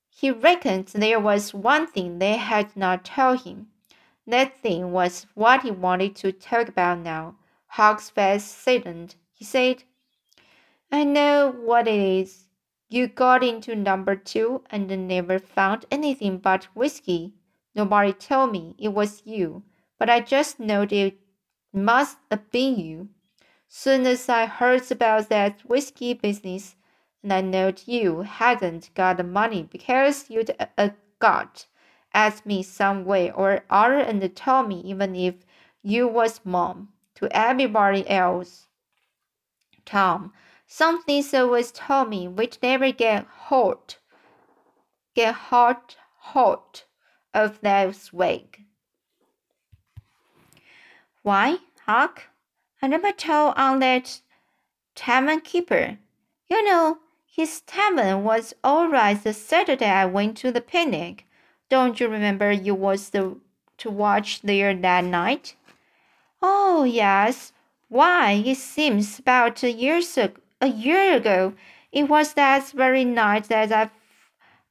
he 0.09 0.31
reckoned 0.31 0.87
there 0.87 1.21
was 1.21 1.53
one 1.53 1.87
thing 1.87 2.19
they 2.19 2.35
had 2.35 2.75
not 2.75 3.05
told 3.05 3.43
him. 3.43 3.69
That 4.27 4.57
thing 4.57 4.91
was 4.91 5.27
what 5.33 5.61
he 5.61 5.71
wanted 5.71 6.17
to 6.17 6.33
talk 6.33 6.67
about 6.67 6.99
now. 6.99 7.38
Huck's 7.73 8.09
face 8.09 8.45
saddened. 8.45 9.15
He 9.31 9.45
said, 9.45 9.83
I 10.91 11.03
know 11.03 11.51
what 11.51 11.87
it 11.87 11.99
is. 11.99 12.47
You 12.89 13.07
got 13.07 13.43
into 13.43 13.75
number 13.75 14.15
two 14.15 14.63
and 14.71 15.07
never 15.07 15.37
found 15.37 15.85
anything 15.91 16.39
but 16.39 16.65
whiskey. 16.75 17.35
Nobody 17.75 18.11
told 18.11 18.51
me 18.51 18.73
it 18.79 18.89
was 18.89 19.21
you, 19.23 19.61
but 19.99 20.09
I 20.09 20.19
just 20.19 20.59
knowed 20.59 20.91
it 20.91 21.19
must 21.71 22.17
have 22.31 22.49
been 22.49 22.79
you. 22.79 23.09
Soon 23.67 24.07
as 24.07 24.27
I 24.27 24.47
heard 24.47 24.91
about 24.91 25.29
that 25.29 25.61
whiskey 25.61 26.15
business, 26.15 26.75
and 27.21 27.31
I 27.31 27.41
knowed 27.41 27.83
you 27.85 28.21
hadn't 28.21 28.89
got 28.95 29.17
the 29.17 29.23
money 29.23 29.61
because 29.61 30.27
you'd 30.27 30.55
uh, 30.75 30.89
got 31.19 31.67
at 32.13 32.43
me 32.47 32.63
some 32.63 33.05
way 33.05 33.29
or 33.29 33.63
other 33.69 33.99
and 33.99 34.35
told 34.35 34.67
me 34.67 34.81
even 34.81 35.15
if 35.15 35.45
you 35.83 36.07
was 36.07 36.41
mom 36.43 36.93
to 37.19 37.27
everybody 37.31 38.09
else. 38.09 38.67
Tom, 39.85 40.33
some 40.65 41.03
things 41.03 41.33
always 41.33 41.71
told 41.71 42.09
me 42.09 42.27
which 42.27 42.59
never 42.61 42.91
get 42.91 43.25
hot, 43.25 43.97
get 45.15 45.33
hot, 45.33 45.97
hot 46.17 46.85
of 47.33 47.59
that 47.61 47.95
swag. 47.95 48.63
Why? 51.23 51.57
Huck. 51.85 52.23
I 52.81 52.87
never 52.87 53.11
told 53.11 53.55
on 53.57 53.79
that 53.79 54.21
tavern 54.95 55.41
keeper. 55.41 55.97
You 56.49 56.63
know, 56.63 56.99
his 57.25 57.61
tavern 57.61 58.23
was 58.23 58.53
all 58.63 58.87
right 58.87 59.21
the 59.21 59.33
Saturday 59.33 59.85
I 59.85 60.05
went 60.05 60.37
to 60.37 60.51
the 60.51 60.61
picnic. 60.61 61.25
Don't 61.67 61.99
you 61.99 62.07
remember 62.07 62.51
you 62.51 62.73
was 62.73 63.09
the, 63.09 63.37
to 63.79 63.89
watch 63.89 64.41
there 64.41 64.73
that 64.73 65.03
night? 65.03 65.55
Oh, 66.41 66.83
yes. 66.83 67.53
Why, 67.87 68.43
it 68.45 68.57
seems 68.57 69.19
about 69.19 69.63
a, 69.63 69.71
years 69.71 70.17
ago, 70.17 70.39
a 70.59 70.67
year 70.67 71.15
ago. 71.15 71.53
It 71.91 72.09
was 72.09 72.33
that 72.33 72.69
very 72.71 73.05
night 73.05 73.45
that 73.45 73.71
I, 73.71 73.89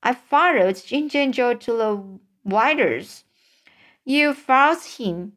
I 0.02 0.14
followed 0.14 0.82
Injun 0.90 1.32
Joe 1.32 1.54
to 1.54 1.72
the 1.72 2.18
Widers. 2.44 3.24
You 4.04 4.34
followed 4.34 4.82
him. 4.84 5.32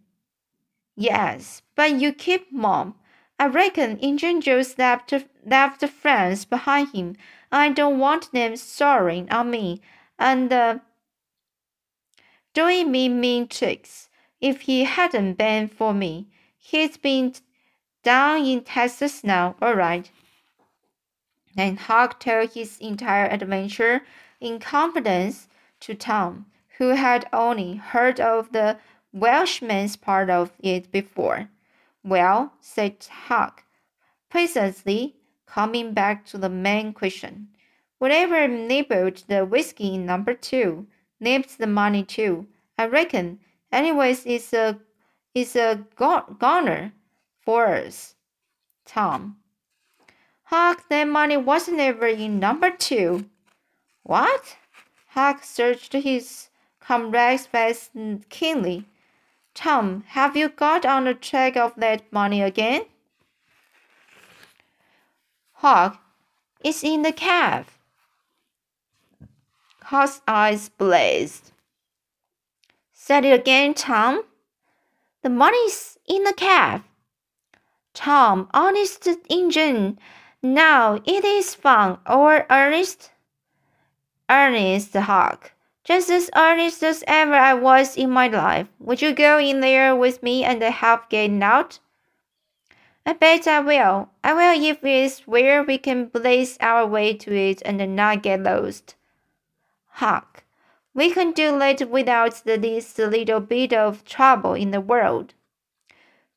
Yes, 0.95 1.61
but 1.75 1.99
you 1.99 2.13
keep 2.13 2.51
mum. 2.51 2.95
I 3.39 3.47
reckon 3.47 3.97
Injun 3.97 4.41
Joe's 4.41 4.77
left, 4.77 5.13
left 5.45 5.87
friends 5.89 6.45
behind 6.45 6.89
him. 6.93 7.15
I 7.51 7.69
don't 7.69 7.99
want 7.99 8.31
them 8.31 8.55
soaring 8.55 9.31
on 9.31 9.49
me 9.49 9.81
and 10.19 10.53
uh, 10.53 10.79
doing 12.53 12.91
me 12.91 13.09
mean 13.09 13.47
tricks. 13.47 14.09
If 14.41 14.61
he 14.61 14.85
hadn't 14.85 15.35
been 15.35 15.67
for 15.67 15.93
me, 15.93 16.27
he's 16.57 16.97
been 16.97 17.33
down 18.03 18.43
in 18.43 18.63
Texas 18.63 19.23
now, 19.23 19.55
all 19.61 19.75
right. 19.75 20.09
And 21.55 21.77
Huck 21.77 22.19
told 22.19 22.53
his 22.53 22.79
entire 22.79 23.27
adventure 23.27 24.01
in 24.39 24.59
confidence 24.59 25.47
to 25.81 25.93
Tom, 25.93 26.47
who 26.77 26.89
had 26.89 27.29
only 27.31 27.75
heard 27.75 28.19
of 28.19 28.51
the 28.51 28.77
Welshman's 29.13 29.95
part 29.95 30.29
of 30.29 30.51
it 30.59 30.91
before. 30.91 31.49
Well, 32.03 32.53
said 32.61 33.05
Huck, 33.27 33.63
presently, 34.29 35.17
coming 35.45 35.93
back 35.93 36.25
to 36.27 36.37
the 36.39 36.49
main 36.49 36.93
question. 36.93 37.49
Whatever 37.99 38.47
nibbled 38.47 39.23
the 39.27 39.45
whiskey 39.45 39.93
in 39.93 40.05
number 40.07 40.33
two, 40.33 40.87
nipped 41.19 41.59
the 41.59 41.67
money 41.67 42.03
too. 42.03 42.47
I 42.77 42.87
reckon. 42.87 43.39
Anyways, 43.71 44.25
it's 44.25 44.53
a 44.53 44.79
it's 45.33 45.55
a 45.55 45.85
goner 45.95 46.91
for 47.41 47.67
us. 47.67 48.15
Tom. 48.85 49.37
Huck, 50.43 50.89
that 50.89 51.07
money 51.07 51.37
wasn't 51.37 51.79
ever 51.79 52.07
in 52.07 52.39
number 52.39 52.69
two. 52.69 53.29
What? 54.03 54.57
Huck 55.07 55.43
searched 55.43 55.93
his 55.93 56.49
comrade's 56.81 57.45
face 57.45 57.89
keenly. 58.29 58.85
Tom, 59.53 60.03
have 60.07 60.35
you 60.35 60.49
got 60.49 60.85
on 60.85 61.05
the 61.05 61.13
track 61.13 61.55
of 61.55 61.73
that 61.77 62.11
money 62.11 62.41
again? 62.41 62.83
Huck, 65.53 66.01
it's 66.63 66.83
in 66.83 67.03
the 67.03 67.11
cave. 67.11 67.77
Huck's 69.83 70.21
eyes 70.27 70.69
blazed. 70.69 71.51
Say 73.03 73.17
it 73.17 73.33
again, 73.33 73.73
Tom. 73.73 74.25
The 75.23 75.29
money's 75.31 75.97
in 76.05 76.23
the 76.23 76.33
cave. 76.33 76.83
Tom, 77.95 78.47
honest 78.53 79.07
Injun. 79.27 79.97
Now 80.43 81.01
it 81.03 81.25
is 81.25 81.55
fun 81.55 81.97
or 82.07 82.45
earnest? 82.51 83.09
Ernest 84.29 84.93
Huck. 84.93 85.53
Just 85.83 86.11
as 86.11 86.29
earnest 86.35 86.83
as 86.83 87.03
ever 87.07 87.33
I 87.33 87.55
was 87.55 87.97
in 87.97 88.11
my 88.11 88.27
life. 88.27 88.67
Would 88.77 89.01
you 89.01 89.13
go 89.13 89.39
in 89.39 89.61
there 89.61 89.95
with 89.95 90.21
me 90.21 90.43
and 90.43 90.61
help 90.61 91.09
getting 91.09 91.41
out? 91.41 91.79
I 93.03 93.13
bet 93.13 93.47
I 93.47 93.61
will. 93.61 94.09
I 94.23 94.33
will 94.35 94.63
if 94.63 94.83
it's 94.83 95.25
where 95.25 95.63
we 95.63 95.79
can 95.79 96.05
blaze 96.05 96.55
our 96.61 96.85
way 96.85 97.15
to 97.15 97.35
it 97.35 97.63
and 97.65 97.95
not 97.95 98.21
get 98.21 98.43
lost. 98.43 98.93
Huck, 99.87 100.43
we 100.93 101.11
can 101.11 101.31
do 101.31 101.57
that 101.57 101.89
without 101.89 102.43
the 102.45 102.57
least 102.57 102.97
little 102.99 103.39
bit 103.39 103.73
of 103.73 104.03
trouble 104.03 104.53
in 104.53 104.71
the 104.71 104.81
world. 104.81 105.33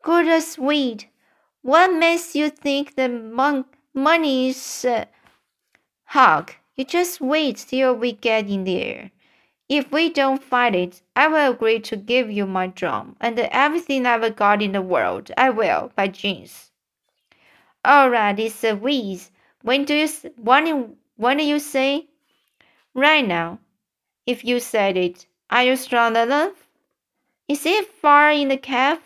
Good 0.02 0.28
as 0.28 0.52
sweet. 0.52 1.08
What 1.62 1.92
makes 1.92 2.36
you 2.36 2.50
think 2.50 2.94
the 2.94 3.08
mon- 3.08 3.64
money's 3.94 4.84
uh? 4.84 5.06
You 6.76 6.84
just 6.84 7.20
wait 7.20 7.56
till 7.56 7.94
we 7.94 8.12
get 8.12 8.48
in 8.48 8.64
there. 8.64 9.10
If 9.68 9.90
we 9.90 10.10
don't 10.10 10.42
find 10.44 10.76
it, 10.76 11.02
I 11.16 11.28
will 11.28 11.52
agree 11.52 11.80
to 11.80 11.96
give 11.96 12.30
you 12.30 12.46
my 12.46 12.66
drum 12.66 13.16
and 13.20 13.38
everything 13.38 14.04
I've 14.06 14.36
got 14.36 14.60
in 14.60 14.72
the 14.72 14.82
world. 14.82 15.30
I 15.36 15.50
will, 15.50 15.90
by 15.96 16.08
jeans. 16.08 16.70
All 17.84 18.10
right, 18.10 18.38
it's 18.38 18.62
a 18.62 18.74
wheeze. 18.74 19.30
When 19.62 19.84
do 19.84 19.94
you 19.94 20.08
when 20.36 20.96
when 21.16 21.38
do 21.38 21.44
you 21.44 21.58
say? 21.58 22.08
Right 22.94 23.26
now. 23.26 23.58
If 24.26 24.44
you 24.44 24.58
said 24.60 24.96
it, 24.96 25.26
are 25.50 25.64
you 25.64 25.76
strong 25.76 26.16
enough? 26.16 26.68
Is 27.46 27.66
it 27.66 27.86
far 27.86 28.30
in 28.30 28.48
the 28.48 28.56
cave? 28.56 29.00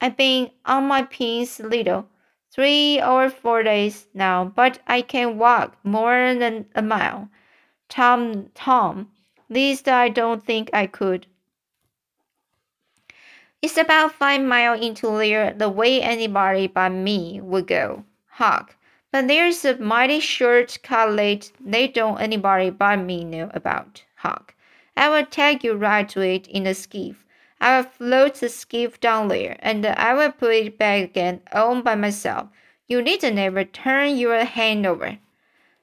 I've 0.00 0.16
been 0.16 0.50
on 0.64 0.88
my 0.88 1.02
pins 1.02 1.60
little, 1.60 2.08
three 2.52 3.00
or 3.00 3.30
four 3.30 3.62
days 3.62 4.08
now, 4.12 4.44
but 4.44 4.80
I 4.86 5.02
can 5.02 5.38
walk 5.38 5.76
more 5.84 6.34
than 6.34 6.66
a 6.74 6.82
mile. 6.82 7.28
Tom, 7.88 8.50
Tom, 8.54 9.12
least 9.48 9.88
I 9.88 10.08
don't 10.08 10.44
think 10.44 10.70
I 10.72 10.86
could. 10.88 11.26
It's 13.62 13.78
about 13.78 14.12
five 14.12 14.42
miles 14.42 14.84
into 14.84 15.16
there 15.16 15.54
the 15.54 15.68
way 15.68 16.02
anybody 16.02 16.66
but 16.66 16.90
me 16.90 17.40
would 17.40 17.66
go. 17.68 18.04
Huck. 18.26 18.76
But 19.12 19.28
there's 19.28 19.64
a 19.64 19.78
mighty 19.78 20.18
short 20.18 20.78
cut 20.82 21.12
late 21.12 21.52
they 21.60 21.86
don't 21.86 22.20
anybody 22.20 22.70
but 22.70 22.96
me 22.96 23.24
know 23.24 23.50
about. 23.54 24.02
Huck. 24.16 24.53
I 24.96 25.08
will 25.08 25.26
take 25.26 25.64
you 25.64 25.74
right 25.74 26.08
to 26.10 26.20
it 26.20 26.46
in 26.46 26.64
the 26.64 26.74
skiff. 26.74 27.24
I 27.60 27.76
will 27.76 27.88
float 27.88 28.34
the 28.36 28.48
skiff 28.48 29.00
down 29.00 29.28
there, 29.28 29.56
and 29.60 29.84
I 29.86 30.14
will 30.14 30.32
put 30.32 30.54
it 30.54 30.78
back 30.78 31.04
again 31.04 31.40
all 31.52 31.82
by 31.82 31.94
myself. 31.94 32.48
You 32.86 33.00
needn't 33.00 33.38
ever 33.38 33.64
turn 33.64 34.16
your 34.16 34.44
hand 34.44 34.86
over. 34.86 35.18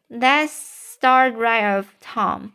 Let's 0.10 0.54
start 0.54 1.36
right 1.36 1.78
off, 1.78 1.96
Tom. 2.00 2.54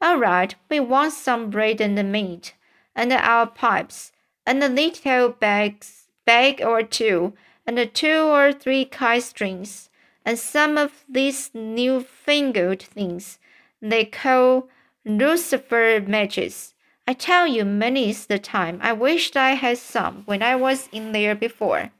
All 0.00 0.18
right, 0.18 0.54
we 0.68 0.80
want 0.80 1.12
some 1.14 1.50
bread 1.50 1.80
and 1.80 2.12
meat, 2.12 2.54
and 2.94 3.12
our 3.12 3.46
pipes, 3.46 4.12
and 4.46 4.62
a 4.62 4.68
little 4.68 5.30
bags, 5.30 6.08
bag 6.24 6.62
or 6.62 6.82
two, 6.82 7.32
and 7.66 7.92
two 7.94 8.20
or 8.22 8.52
three 8.52 8.84
kite 8.84 9.22
strings, 9.22 9.90
and 10.24 10.38
some 10.38 10.76
of 10.76 11.04
these 11.08 11.50
new-fangled 11.54 12.82
things 12.82 13.38
they 13.80 14.04
call 14.04 14.68
lucifer 15.08 16.00
matches. 16.06 16.74
I 17.06 17.14
tell 17.14 17.46
you, 17.46 17.64
many's 17.64 18.26
the 18.26 18.38
time 18.38 18.78
I 18.82 18.92
wished 18.92 19.36
I 19.36 19.52
had 19.52 19.78
some 19.78 20.22
when 20.26 20.42
I 20.42 20.54
was 20.56 20.88
in 20.92 21.12
there 21.12 21.34
before. 21.34 21.90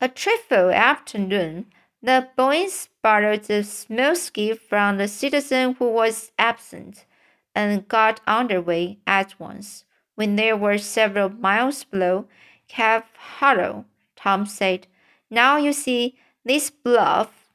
A 0.00 0.08
trifle 0.08 0.70
afternoon, 0.70 1.66
the 2.02 2.28
boys 2.36 2.88
borrowed 3.02 3.44
the 3.44 3.62
small 3.64 4.14
skiff 4.14 4.60
from 4.60 4.98
the 4.98 5.08
citizen 5.08 5.74
who 5.78 5.88
was 5.88 6.32
absent, 6.38 7.06
and 7.54 7.88
got 7.88 8.20
under 8.26 8.60
way 8.60 8.98
at 9.06 9.38
once. 9.40 9.84
When 10.16 10.36
they 10.36 10.52
were 10.52 10.78
several 10.78 11.28
miles 11.28 11.84
below, 11.84 12.26
Cave 12.68 13.04
Hollow, 13.16 13.86
Tom 14.16 14.44
said. 14.44 14.86
Now 15.30 15.56
you 15.56 15.72
see, 15.72 16.18
this 16.44 16.70
bluff 16.70 17.45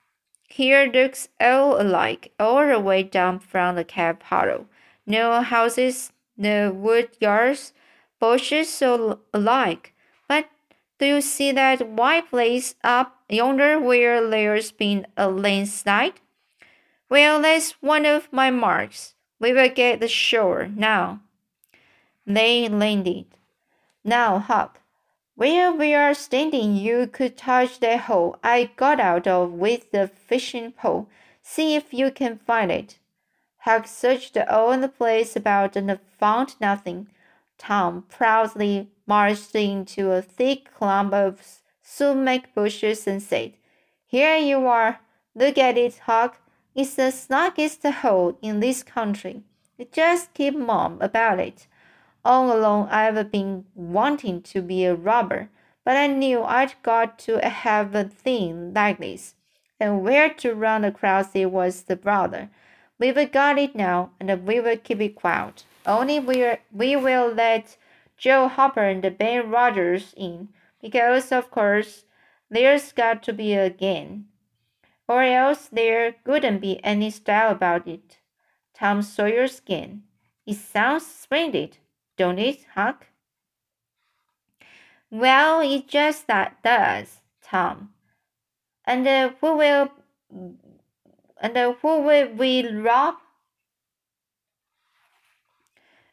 here 0.51 0.85
looks 0.85 1.29
all 1.39 1.81
alike 1.81 2.33
all 2.39 2.67
the 2.67 2.79
way 2.79 3.03
down 3.03 3.39
from 3.39 3.75
the 3.75 3.83
Cave 3.83 4.21
Hollow. 4.23 4.67
No 5.05 5.41
houses, 5.41 6.11
no 6.37 6.71
wood 6.71 7.09
yards, 7.19 7.73
bushes 8.19 8.81
all 8.81 9.19
alike. 9.33 9.93
But 10.27 10.49
do 10.99 11.05
you 11.05 11.21
see 11.21 11.51
that 11.53 11.87
white 11.87 12.29
place 12.29 12.75
up 12.83 13.17
yonder 13.29 13.79
where 13.79 14.29
there's 14.29 14.71
been 14.71 15.07
a 15.15 15.29
landslide? 15.29 16.19
Well, 17.09 17.41
that's 17.41 17.71
one 17.81 18.05
of 18.05 18.31
my 18.31 18.51
marks. 18.51 19.15
We 19.39 19.53
will 19.53 19.69
get 19.69 19.99
the 20.01 20.07
shore 20.07 20.69
now. 20.75 21.21
They 22.27 22.67
landed. 22.67 23.25
Now, 24.03 24.39
Huck, 24.39 24.80
where 25.41 25.73
we 25.73 25.91
are 25.95 26.13
standing, 26.13 26.75
you 26.75 27.07
could 27.07 27.35
touch 27.35 27.79
that 27.79 28.01
hole 28.01 28.37
I 28.43 28.69
got 28.75 28.99
out 28.99 29.25
of 29.25 29.51
with 29.51 29.89
the 29.89 30.07
fishing 30.07 30.71
pole. 30.71 31.09
See 31.41 31.73
if 31.73 31.91
you 31.91 32.11
can 32.11 32.37
find 32.37 32.71
it. 32.71 32.99
Huck 33.61 33.87
searched 33.87 34.37
all 34.37 34.77
the 34.77 34.87
place 34.87 35.35
about 35.35 35.75
and 35.75 35.99
found 36.19 36.53
nothing. 36.61 37.07
Tom 37.57 38.05
proudly 38.07 38.91
marched 39.07 39.55
into 39.55 40.11
a 40.11 40.21
thick 40.21 40.71
clump 40.77 41.11
of 41.11 41.41
sumac 41.81 42.53
bushes 42.53 43.07
and 43.07 43.19
said, 43.19 43.53
Here 44.05 44.37
you 44.37 44.67
are. 44.67 44.99
Look 45.33 45.57
at 45.57 45.75
it, 45.75 46.01
Huck. 46.05 46.37
It's 46.75 46.93
the 46.93 47.11
snuggest 47.11 47.91
hole 47.91 48.37
in 48.43 48.59
this 48.59 48.83
country. 48.83 49.41
Just 49.91 50.35
keep 50.35 50.55
mum 50.55 50.99
about 51.01 51.39
it. 51.39 51.65
All 52.23 52.55
along 52.55 52.89
I've 52.89 53.31
been 53.31 53.65
wanting 53.73 54.41
to 54.43 54.61
be 54.61 54.85
a 54.85 54.93
robber, 54.93 55.49
but 55.83 55.97
I 55.97 56.07
knew 56.07 56.43
I'd 56.43 56.75
got 56.83 57.17
to 57.19 57.39
have 57.39 57.95
a 57.95 58.03
thing 58.03 58.73
like 58.73 58.99
this. 58.99 59.35
And 59.79 60.03
where 60.03 60.29
to 60.35 60.53
run 60.53 60.85
across 60.85 61.35
it 61.35 61.51
was 61.51 61.83
the 61.83 61.95
brother. 61.95 62.49
We've 62.99 63.31
got 63.31 63.57
it 63.57 63.75
now, 63.75 64.11
and 64.19 64.45
we 64.45 64.59
will 64.59 64.77
keep 64.77 65.01
it 65.01 65.15
quiet. 65.15 65.63
Only 65.87 66.19
we 66.19 66.57
we 66.71 66.95
will 66.95 67.33
let 67.33 67.77
Joe 68.15 68.47
Harper 68.47 68.83
and 68.83 69.17
Ben 69.17 69.49
Rogers 69.49 70.13
in, 70.15 70.49
because 70.79 71.31
of 71.31 71.49
course 71.49 72.05
there's 72.51 72.91
got 72.91 73.23
to 73.23 73.33
be 73.33 73.55
a 73.55 73.71
game, 73.71 74.27
or 75.07 75.23
else 75.23 75.67
there 75.71 76.13
couldn't 76.23 76.59
be 76.59 76.79
any 76.83 77.09
style 77.09 77.51
about 77.51 77.87
it. 77.87 78.19
Tom 78.75 79.01
Sawyer's 79.01 79.59
game. 79.59 80.03
It 80.45 80.57
sounds 80.57 81.07
splendid, 81.07 81.77
don't 82.21 82.37
it, 82.39 82.59
Huck? 82.75 83.07
Well, 85.09 85.61
it 85.61 85.87
just 85.87 86.27
that 86.27 86.61
does, 86.63 87.21
Tom. 87.43 87.89
And 88.85 89.07
uh, 89.07 89.31
who 89.41 89.57
will 89.57 89.89
and 91.41 91.57
uh, 91.57 91.73
who 91.81 92.01
will 92.01 92.29
we 92.33 92.67
rob? 92.67 93.15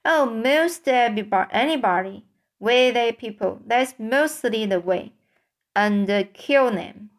Oh, 0.04 0.24
most 0.26 0.88
anybody. 0.88 2.24
Wealthy 2.58 3.12
people. 3.12 3.60
That's 3.66 3.94
mostly 3.98 4.66
the 4.66 4.80
way. 4.80 5.12
And 5.76 6.10
uh, 6.10 6.24
kill 6.32 6.70
them. 6.72 7.10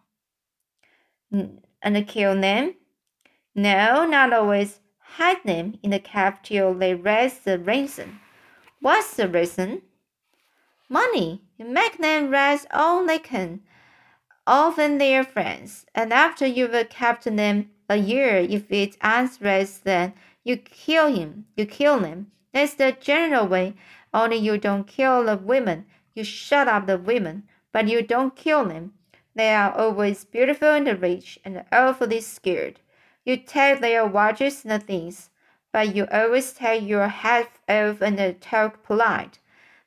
And 1.31 2.07
kill 2.07 2.41
them? 2.41 2.73
No, 3.55 4.05
not 4.05 4.33
always. 4.33 4.79
Hide 5.17 5.43
them 5.45 5.77
in 5.83 5.91
the 5.91 5.99
cave 5.99 6.41
till 6.43 6.73
they 6.73 6.95
raise 6.95 7.39
the 7.39 7.59
ransom. 7.59 8.19
What's 8.81 9.15
the 9.15 9.27
reason? 9.27 9.81
Money. 10.87 11.41
You 11.57 11.65
make 11.65 11.97
them 11.97 12.29
raise 12.29 12.65
all 12.71 13.05
they 13.05 13.19
can, 13.19 13.61
often 14.47 14.97
their 14.97 15.25
friends, 15.25 15.85
and 15.93 16.13
after 16.13 16.47
you've 16.47 16.89
kept 16.89 17.25
them 17.25 17.69
a 17.89 17.97
year, 17.97 18.37
if 18.37 18.71
it 18.71 18.95
raised, 19.41 19.83
then 19.83 20.13
you 20.43 20.55
kill 20.55 21.13
him. 21.13 21.45
You 21.57 21.65
kill 21.65 21.99
them. 21.99 22.31
That's 22.53 22.75
the 22.75 22.95
general 22.99 23.47
way. 23.47 23.75
Only 24.13 24.37
you 24.37 24.57
don't 24.57 24.87
kill 24.87 25.25
the 25.25 25.35
women. 25.35 25.85
You 26.15 26.23
shut 26.23 26.67
up 26.67 26.87
the 26.87 26.97
women, 26.97 27.43
but 27.73 27.87
you 27.89 28.01
don't 28.01 28.35
kill 28.35 28.65
them. 28.65 28.93
They 29.35 29.53
are 29.53 29.77
always 29.77 30.25
beautiful 30.25 30.69
and 30.69 31.01
rich 31.01 31.39
and 31.43 31.65
awfully 31.71 32.21
scared. 32.21 32.79
You 33.25 33.37
take 33.37 33.81
their 33.81 34.07
watches 34.07 34.65
and 34.65 34.81
things, 34.81 35.29
but 35.71 35.95
you 35.95 36.07
always 36.11 36.53
take 36.53 36.87
your 36.87 37.07
hat 37.07 37.49
off 37.67 38.01
and 38.01 38.41
talk 38.41 38.83
polite. 38.83 39.39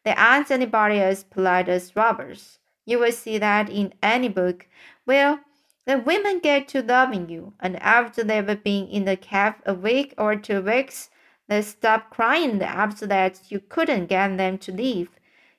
There 0.05 0.19
aren't 0.19 0.51
anybody 0.51 1.01
as 1.01 1.25
polite 1.25 1.69
as 1.69 1.95
robbers. 1.97 2.59
You 2.85 2.99
will 2.99 3.13
see 3.13 3.39
that 3.39 3.71
in 3.71 3.95
any 4.03 4.29
book. 4.29 4.67
Well, 5.07 5.41
the 5.87 5.99
women 5.99 6.39
get 6.39 6.69
to 6.69 6.83
loving 6.83 7.29
you, 7.29 7.55
and 7.61 7.81
after 7.83 8.23
they've 8.23 8.63
been 8.63 8.87
in 8.87 9.05
the 9.05 9.17
cave 9.17 9.55
a 9.67 9.75
week 9.75 10.15
or 10.17 10.37
two 10.37 10.61
weeks, 10.63 11.11
they 11.49 11.63
stop 11.63 12.11
crying 12.11 12.63
after 12.63 13.07
that 13.07 13.41
you 13.49 13.61
couldn't 13.61 14.07
get 14.07 14.37
them 14.37 14.59
to 14.59 14.73
leave. 14.73 15.11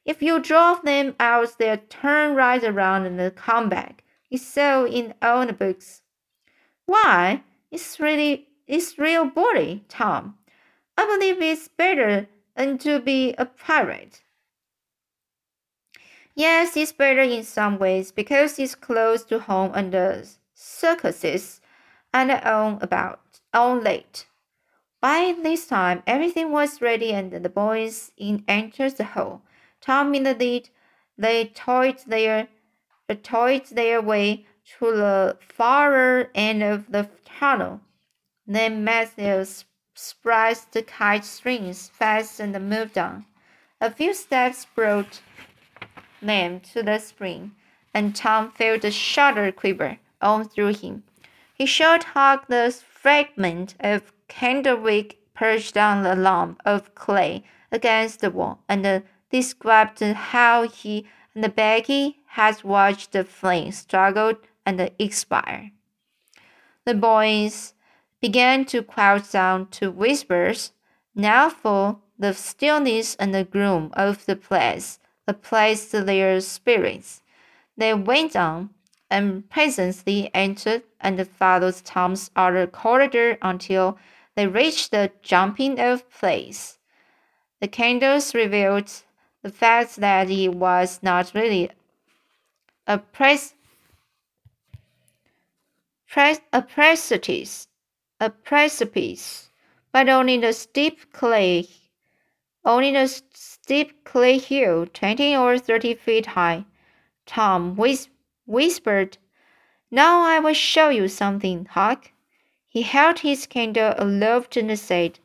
If 0.06 0.22
you 0.22 0.40
drove 0.40 0.82
them 0.84 1.16
out, 1.20 1.58
they'll 1.58 1.78
turn 1.90 2.36
right 2.36 2.64
around 2.64 3.06
and 3.06 3.36
come 3.36 3.70
back. 3.70 4.04
It's 4.30 4.46
so 4.46 4.88
in 4.88 5.14
all 5.22 5.46
the 5.46 5.54
books. 5.54 6.02
Why? 6.86 7.44
It's 7.72 8.00
really 8.00 8.48
it's 8.68 8.98
real 8.98 9.26
boring, 9.26 9.82
Tom. 9.90 10.36
I 10.98 11.06
believe 11.06 11.42
it's 11.42 11.68
better 11.68 12.28
than 12.56 12.78
to 12.80 13.00
be 13.00 13.34
a 13.38 13.46
pirate. 13.46 14.22
Yes, 16.36 16.76
it's 16.76 16.92
better 16.92 17.22
in 17.22 17.44
some 17.44 17.78
ways 17.78 18.12
because 18.12 18.58
it's 18.58 18.76
close 18.76 19.24
to 19.26 19.40
home 19.40 19.72
and 19.76 19.94
the 19.94 20.28
circuses 20.54 21.62
and 22.14 22.32
on 22.32 22.80
about 22.82 23.20
on 23.54 23.84
late. 23.84 24.26
By 25.02 25.36
this 25.44 25.68
time, 25.68 26.02
everything 26.08 26.52
was 26.52 26.82
ready 26.82 27.12
and 27.12 27.32
the 27.32 27.50
boys 27.50 28.12
in 28.18 28.44
entered 28.48 28.98
the 28.98 29.04
hall. 29.04 29.42
Tom 29.82 30.16
in 30.16 30.24
the 30.24 30.34
lead, 30.34 30.70
they 31.18 31.46
toyed 31.46 32.00
their, 32.08 32.48
toyed 33.22 33.66
their 33.66 34.02
way 34.02 34.46
to 34.80 34.92
the 34.96 35.38
farther 35.42 36.32
end 36.34 36.64
of 36.64 36.92
the 36.92 37.10
tunnel. 37.26 37.82
Then 38.46 38.84
Matthew 38.84 39.46
spliced 39.96 40.72
the 40.74 40.82
kite 40.82 41.26
strings 41.26 41.90
fast 41.90 42.40
and 42.40 42.70
moved 42.70 42.98
on. 42.98 43.26
A 43.80 43.92
few 43.92 44.14
steps 44.14 44.66
brought 44.76 45.22
them 46.22 46.60
to 46.60 46.84
the 46.84 47.00
spring, 47.00 47.56
and 47.94 48.16
Tom 48.16 48.52
felt 48.52 48.84
a 48.84 48.92
shudder 48.92 49.52
quiver 49.52 49.98
all 50.22 50.44
through 50.44 50.74
him. 50.74 51.04
He 51.54 51.66
showed 51.66 52.04
Huck 52.04 52.48
the 52.48 52.74
fragment 52.90 53.76
of 53.80 54.14
candlewick 54.28 55.18
perched 55.34 55.78
on 55.78 56.04
the 56.04 56.16
lump 56.16 56.62
of 56.66 56.96
clay 56.96 57.44
against 57.72 58.22
the 58.22 58.32
wall, 58.32 58.60
and 58.70 58.86
uh, 58.86 59.00
described 59.30 60.00
how 60.02 60.68
he 60.68 61.08
and 61.36 61.56
Becky 61.56 62.20
had 62.28 62.64
watched 62.64 63.12
the 63.12 63.24
flame 63.24 63.72
struggle 63.72 64.36
and 64.66 64.92
expire. 65.00 65.72
The 66.86 66.94
boys 66.94 67.74
began 68.24 68.64
to 68.64 68.82
quiet 68.82 69.30
down 69.34 69.68
to 69.68 69.92
whispers, 69.92 70.72
now 71.14 71.50
for 71.50 72.00
the 72.18 72.34
stillness 72.34 73.16
and 73.16 73.36
the 73.36 73.44
gloom 73.44 73.92
of 73.96 74.26
the 74.28 74.36
place 74.38 74.98
the 75.26 75.34
appeased 75.34 75.92
their 75.92 76.40
spirits. 76.40 77.22
They 77.76 77.94
went 77.94 78.34
on, 78.38 78.70
and 79.12 79.50
presently 79.50 80.32
entered 80.34 80.84
and 81.02 81.28
followed 81.28 81.76
Tom's 81.84 82.32
outer 82.38 82.66
corridor 82.66 83.38
until 83.42 83.98
they 84.36 84.48
reached 84.48 84.92
the 84.92 85.12
jumping 85.22 85.78
off 85.78 86.10
place. 86.10 86.80
The 87.60 87.68
candles 87.68 88.34
revealed 88.34 88.90
the 89.42 89.52
fact 89.52 89.98
that 89.98 90.30
it 90.30 90.56
was 90.56 91.02
not 91.04 91.34
really 91.36 91.72
a 92.88 93.00
press, 93.00 93.54
press 96.08 96.40
a 96.54 96.62
precipice, 96.62 97.68
a 98.20 98.30
precipice, 98.30 99.50
but 99.92 100.08
only 100.10 100.38
the 100.38 100.54
steep 100.54 101.12
clay, 101.12 101.68
only 102.64 102.92
the 102.92 103.08
steep 103.08 104.04
clay 104.04 104.38
hill, 104.38 104.86
twenty 104.88 105.36
or 105.36 105.58
thirty 105.58 105.94
feet 105.94 106.28
high. 106.28 106.66
Tom 107.26 107.76
whis 107.76 108.10
whispered, 108.46 109.18
Now 109.92 110.22
I 110.22 110.40
will 110.40 110.54
show 110.54 110.90
you 110.90 111.08
something, 111.08 111.66
Huck. 111.66 112.12
He 112.68 112.82
held 112.82 113.20
his 113.20 113.46
candle 113.46 113.94
aloft 113.98 114.58
and 114.58 114.78
said, 114.80 115.20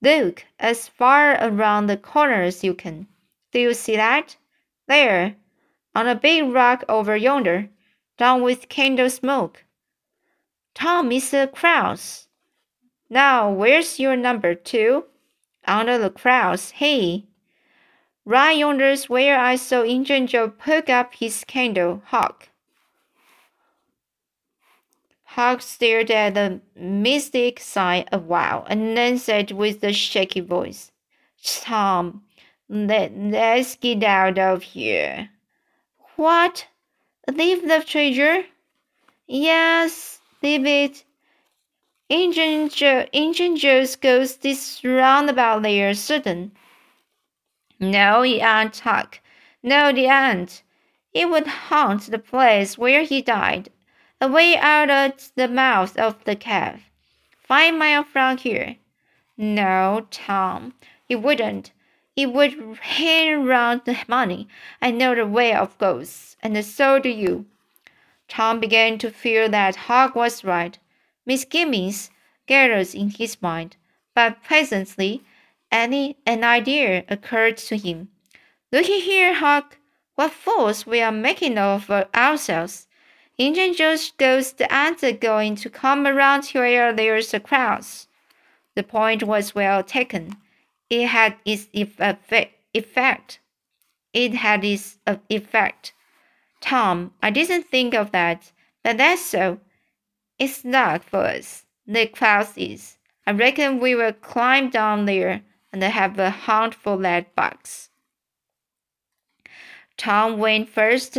Look 0.00 0.44
as 0.58 0.88
far 0.88 1.32
around 1.40 1.86
the 1.86 1.96
corner 1.96 2.42
as 2.42 2.64
you 2.64 2.74
can. 2.74 3.06
Do 3.52 3.60
you 3.60 3.74
see 3.74 3.96
that? 3.96 4.36
There, 4.86 5.36
on 5.94 6.08
a 6.08 6.14
big 6.14 6.52
rock 6.52 6.84
over 6.88 7.16
yonder, 7.16 7.70
down 8.18 8.42
with 8.42 8.68
candle 8.68 9.10
smoke. 9.10 9.64
Tom 10.74 11.12
is 11.12 11.32
a 11.32 11.46
cross. 11.46 12.26
Now, 13.10 13.50
where's 13.50 13.98
your 14.00 14.16
number 14.16 14.54
two? 14.54 15.04
Under 15.66 15.98
the 15.98 16.10
cross, 16.10 16.70
hey. 16.70 17.24
Right 18.24 18.56
yonder's 18.56 19.08
where 19.08 19.38
I 19.38 19.56
saw 19.56 19.82
Injun 19.82 20.26
Joe 20.26 20.48
poke 20.48 20.88
up 20.88 21.14
his 21.14 21.44
candle, 21.44 22.02
Huck. 22.06 22.48
Huck 25.24 25.62
stared 25.62 26.10
at 26.10 26.34
the 26.34 26.60
mystic 26.76 27.58
sign 27.58 28.04
a 28.12 28.18
while 28.18 28.64
and 28.68 28.96
then 28.96 29.18
said 29.18 29.50
with 29.50 29.82
a 29.82 29.92
shaky 29.92 30.40
voice, 30.40 30.92
Tom, 31.42 32.22
let, 32.68 33.16
let's 33.16 33.76
get 33.76 34.02
out 34.04 34.38
of 34.38 34.62
here. 34.62 35.28
What? 36.16 36.66
Leave 37.28 37.66
the 37.66 37.82
treasure? 37.84 38.44
Yes, 39.26 40.20
leave 40.42 40.66
it. 40.66 41.04
Injun 42.10 42.68
Joe's 42.68 43.96
ghost 43.96 44.44
is 44.44 44.80
roundabout 44.84 45.62
there, 45.62 45.94
certain. 45.94 46.52
No, 47.80 48.22
he 48.22 48.40
ain't, 48.40 48.78
Huck. 48.78 49.20
No, 49.62 49.92
he 49.94 50.04
ain't. 50.04 50.62
He 51.12 51.24
would 51.24 51.46
haunt 51.46 52.10
the 52.10 52.18
place 52.18 52.76
where 52.76 53.04
he 53.04 53.22
died, 53.22 53.70
away 54.20 54.56
out 54.56 54.90
at 54.90 55.30
the 55.34 55.48
mouth 55.48 55.96
of 55.96 56.22
the 56.24 56.36
cave, 56.36 56.90
five 57.38 57.74
miles 57.74 58.06
from 58.12 58.36
here. 58.36 58.76
No, 59.38 60.06
Tom, 60.10 60.74
he 61.08 61.16
wouldn't. 61.16 61.72
He 62.14 62.26
would 62.26 62.78
hand 62.78 63.48
round 63.48 63.82
the 63.84 63.96
money. 64.06 64.46
I 64.80 64.90
know 64.90 65.14
the 65.14 65.26
way 65.26 65.54
of 65.54 65.78
ghosts, 65.78 66.36
and 66.42 66.64
so 66.64 66.98
do 66.98 67.08
you. 67.08 67.46
Tom 68.28 68.60
began 68.60 68.98
to 68.98 69.10
feel 69.10 69.48
that 69.48 69.76
Huck 69.76 70.14
was 70.14 70.44
right. 70.44 70.78
Misgivings 71.26 72.10
gathered 72.46 72.94
in 72.94 73.10
his 73.10 73.40
mind, 73.40 73.76
but 74.14 74.42
presently 74.42 75.22
any 75.70 76.16
an 76.26 76.44
idea 76.44 77.04
occurred 77.08 77.56
to 77.56 77.76
him. 77.76 78.08
Looky 78.70 79.00
here, 79.00 79.34
Huck, 79.34 79.78
what 80.14 80.32
fools 80.32 80.86
we 80.86 81.00
are 81.00 81.12
making 81.12 81.58
of 81.58 81.90
ourselves. 81.90 82.86
Injun 83.36 83.74
Joe's 83.74 84.12
ghost 84.12 84.62
ain't 84.70 85.20
going 85.20 85.56
to 85.56 85.70
come 85.70 86.06
around 86.06 86.46
where 86.50 86.92
there's 86.92 87.34
a 87.34 87.40
crowd. 87.40 87.84
The 88.76 88.82
point 88.82 89.22
was 89.24 89.54
well 89.54 89.82
taken. 89.82 90.36
It 90.88 91.06
had 91.06 91.36
its 91.44 91.66
uh, 91.98 92.14
effect. 92.72 93.40
It 94.12 94.34
had 94.34 94.64
its 94.64 94.98
uh, 95.06 95.16
effect. 95.28 95.92
Tom, 96.60 97.12
I 97.22 97.30
didn't 97.30 97.64
think 97.64 97.94
of 97.94 98.12
that, 98.12 98.52
but 98.82 98.98
that's 98.98 99.22
so. 99.22 99.58
It's 100.38 100.64
luck 100.64 101.04
for 101.04 101.24
us. 101.24 101.64
The 101.86 102.06
clouds 102.06 102.54
is. 102.56 102.98
I 103.26 103.32
reckon 103.32 103.78
we 103.78 103.94
will 103.94 104.12
climb 104.12 104.70
down 104.70 105.04
there 105.06 105.42
and 105.72 105.82
have 105.82 106.18
a 106.18 106.30
hunt 106.30 106.74
for 106.74 106.96
lead 106.96 107.26
bugs. 107.34 107.90
Tom 109.96 110.38
went 110.38 110.68
first, 110.68 111.18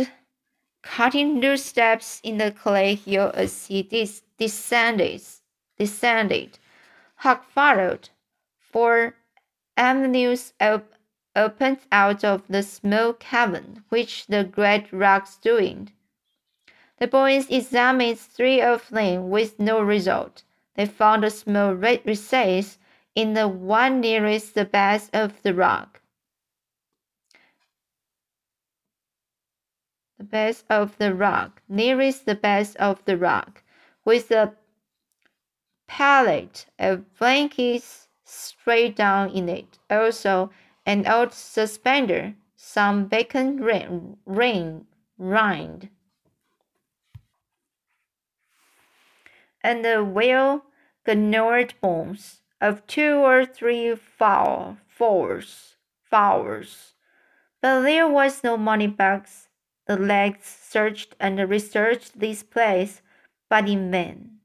cutting 0.82 1.40
new 1.40 1.56
steps 1.56 2.20
in 2.22 2.38
the 2.38 2.52
clay 2.52 2.94
hill 2.94 3.30
as 3.34 3.66
he 3.66 3.82
des 3.82 4.20
descended. 4.38 5.22
descended. 5.78 6.58
Huck 7.16 7.50
followed. 7.50 8.10
Four 8.58 9.16
avenues 9.76 10.52
op 10.60 10.92
opened 11.34 11.80
out 11.90 12.24
of 12.24 12.42
the 12.48 12.62
small 12.62 13.14
cavern 13.14 13.84
which 13.88 14.26
the 14.26 14.44
great 14.44 14.92
rocks 14.92 15.36
doing. 15.36 15.92
The 16.98 17.06
boys 17.06 17.50
examined 17.50 18.18
three 18.18 18.62
of 18.62 18.88
them 18.88 19.28
with 19.28 19.60
no 19.60 19.82
result. 19.82 20.44
They 20.74 20.86
found 20.86 21.24
a 21.24 21.30
small 21.30 21.74
red 21.74 22.00
recess 22.06 22.78
in 23.14 23.34
the 23.34 23.48
one 23.48 24.00
nearest 24.00 24.54
the 24.54 24.64
base 24.64 25.10
of 25.12 25.42
the 25.42 25.52
rock. 25.52 26.00
The 30.16 30.24
base 30.24 30.64
of 30.70 30.96
the 30.96 31.14
rock, 31.14 31.60
nearest 31.68 32.24
the 32.24 32.34
base 32.34 32.74
of 32.76 33.04
the 33.04 33.18
rock, 33.18 33.62
with 34.06 34.30
a 34.30 34.54
pallet 35.86 36.64
of 36.78 37.18
blankets 37.18 38.08
straight 38.24 38.96
down 38.96 39.30
in 39.30 39.50
it. 39.50 39.78
Also, 39.90 40.50
an 40.86 41.06
old 41.06 41.34
suspender, 41.34 42.34
some 42.56 43.06
bacon 43.06 43.62
rind, 44.24 44.86
rind 45.18 45.90
and 49.66 49.84
the 49.84 50.04
well 50.04 50.62
gnawed 51.08 51.74
bones 51.80 52.40
of 52.60 52.86
two 52.86 53.16
or 53.16 53.44
three 53.44 53.96
fowl, 53.96 54.78
fowls, 54.86 55.76
fowls. 56.02 56.94
But 57.60 57.82
there 57.82 58.08
was 58.08 58.44
no 58.44 58.56
money 58.56 58.86
box. 58.86 59.48
The 59.86 59.96
legs 59.96 60.46
searched 60.46 61.16
and 61.18 61.38
researched 61.50 62.18
this 62.18 62.44
place, 62.44 63.02
but 63.50 63.68
in 63.68 63.90
vain. 63.90 64.38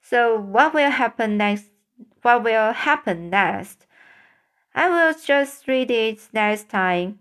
So 0.00 0.38
what 0.38 0.72
will 0.72 0.90
happen 0.90 1.36
next? 1.36 1.66
What 2.22 2.44
will 2.44 2.72
happen 2.72 3.28
next? 3.28 3.86
I 4.74 4.88
will 4.88 5.14
just 5.18 5.68
read 5.68 5.90
it 5.90 6.28
next 6.32 6.70
time. 6.70 7.18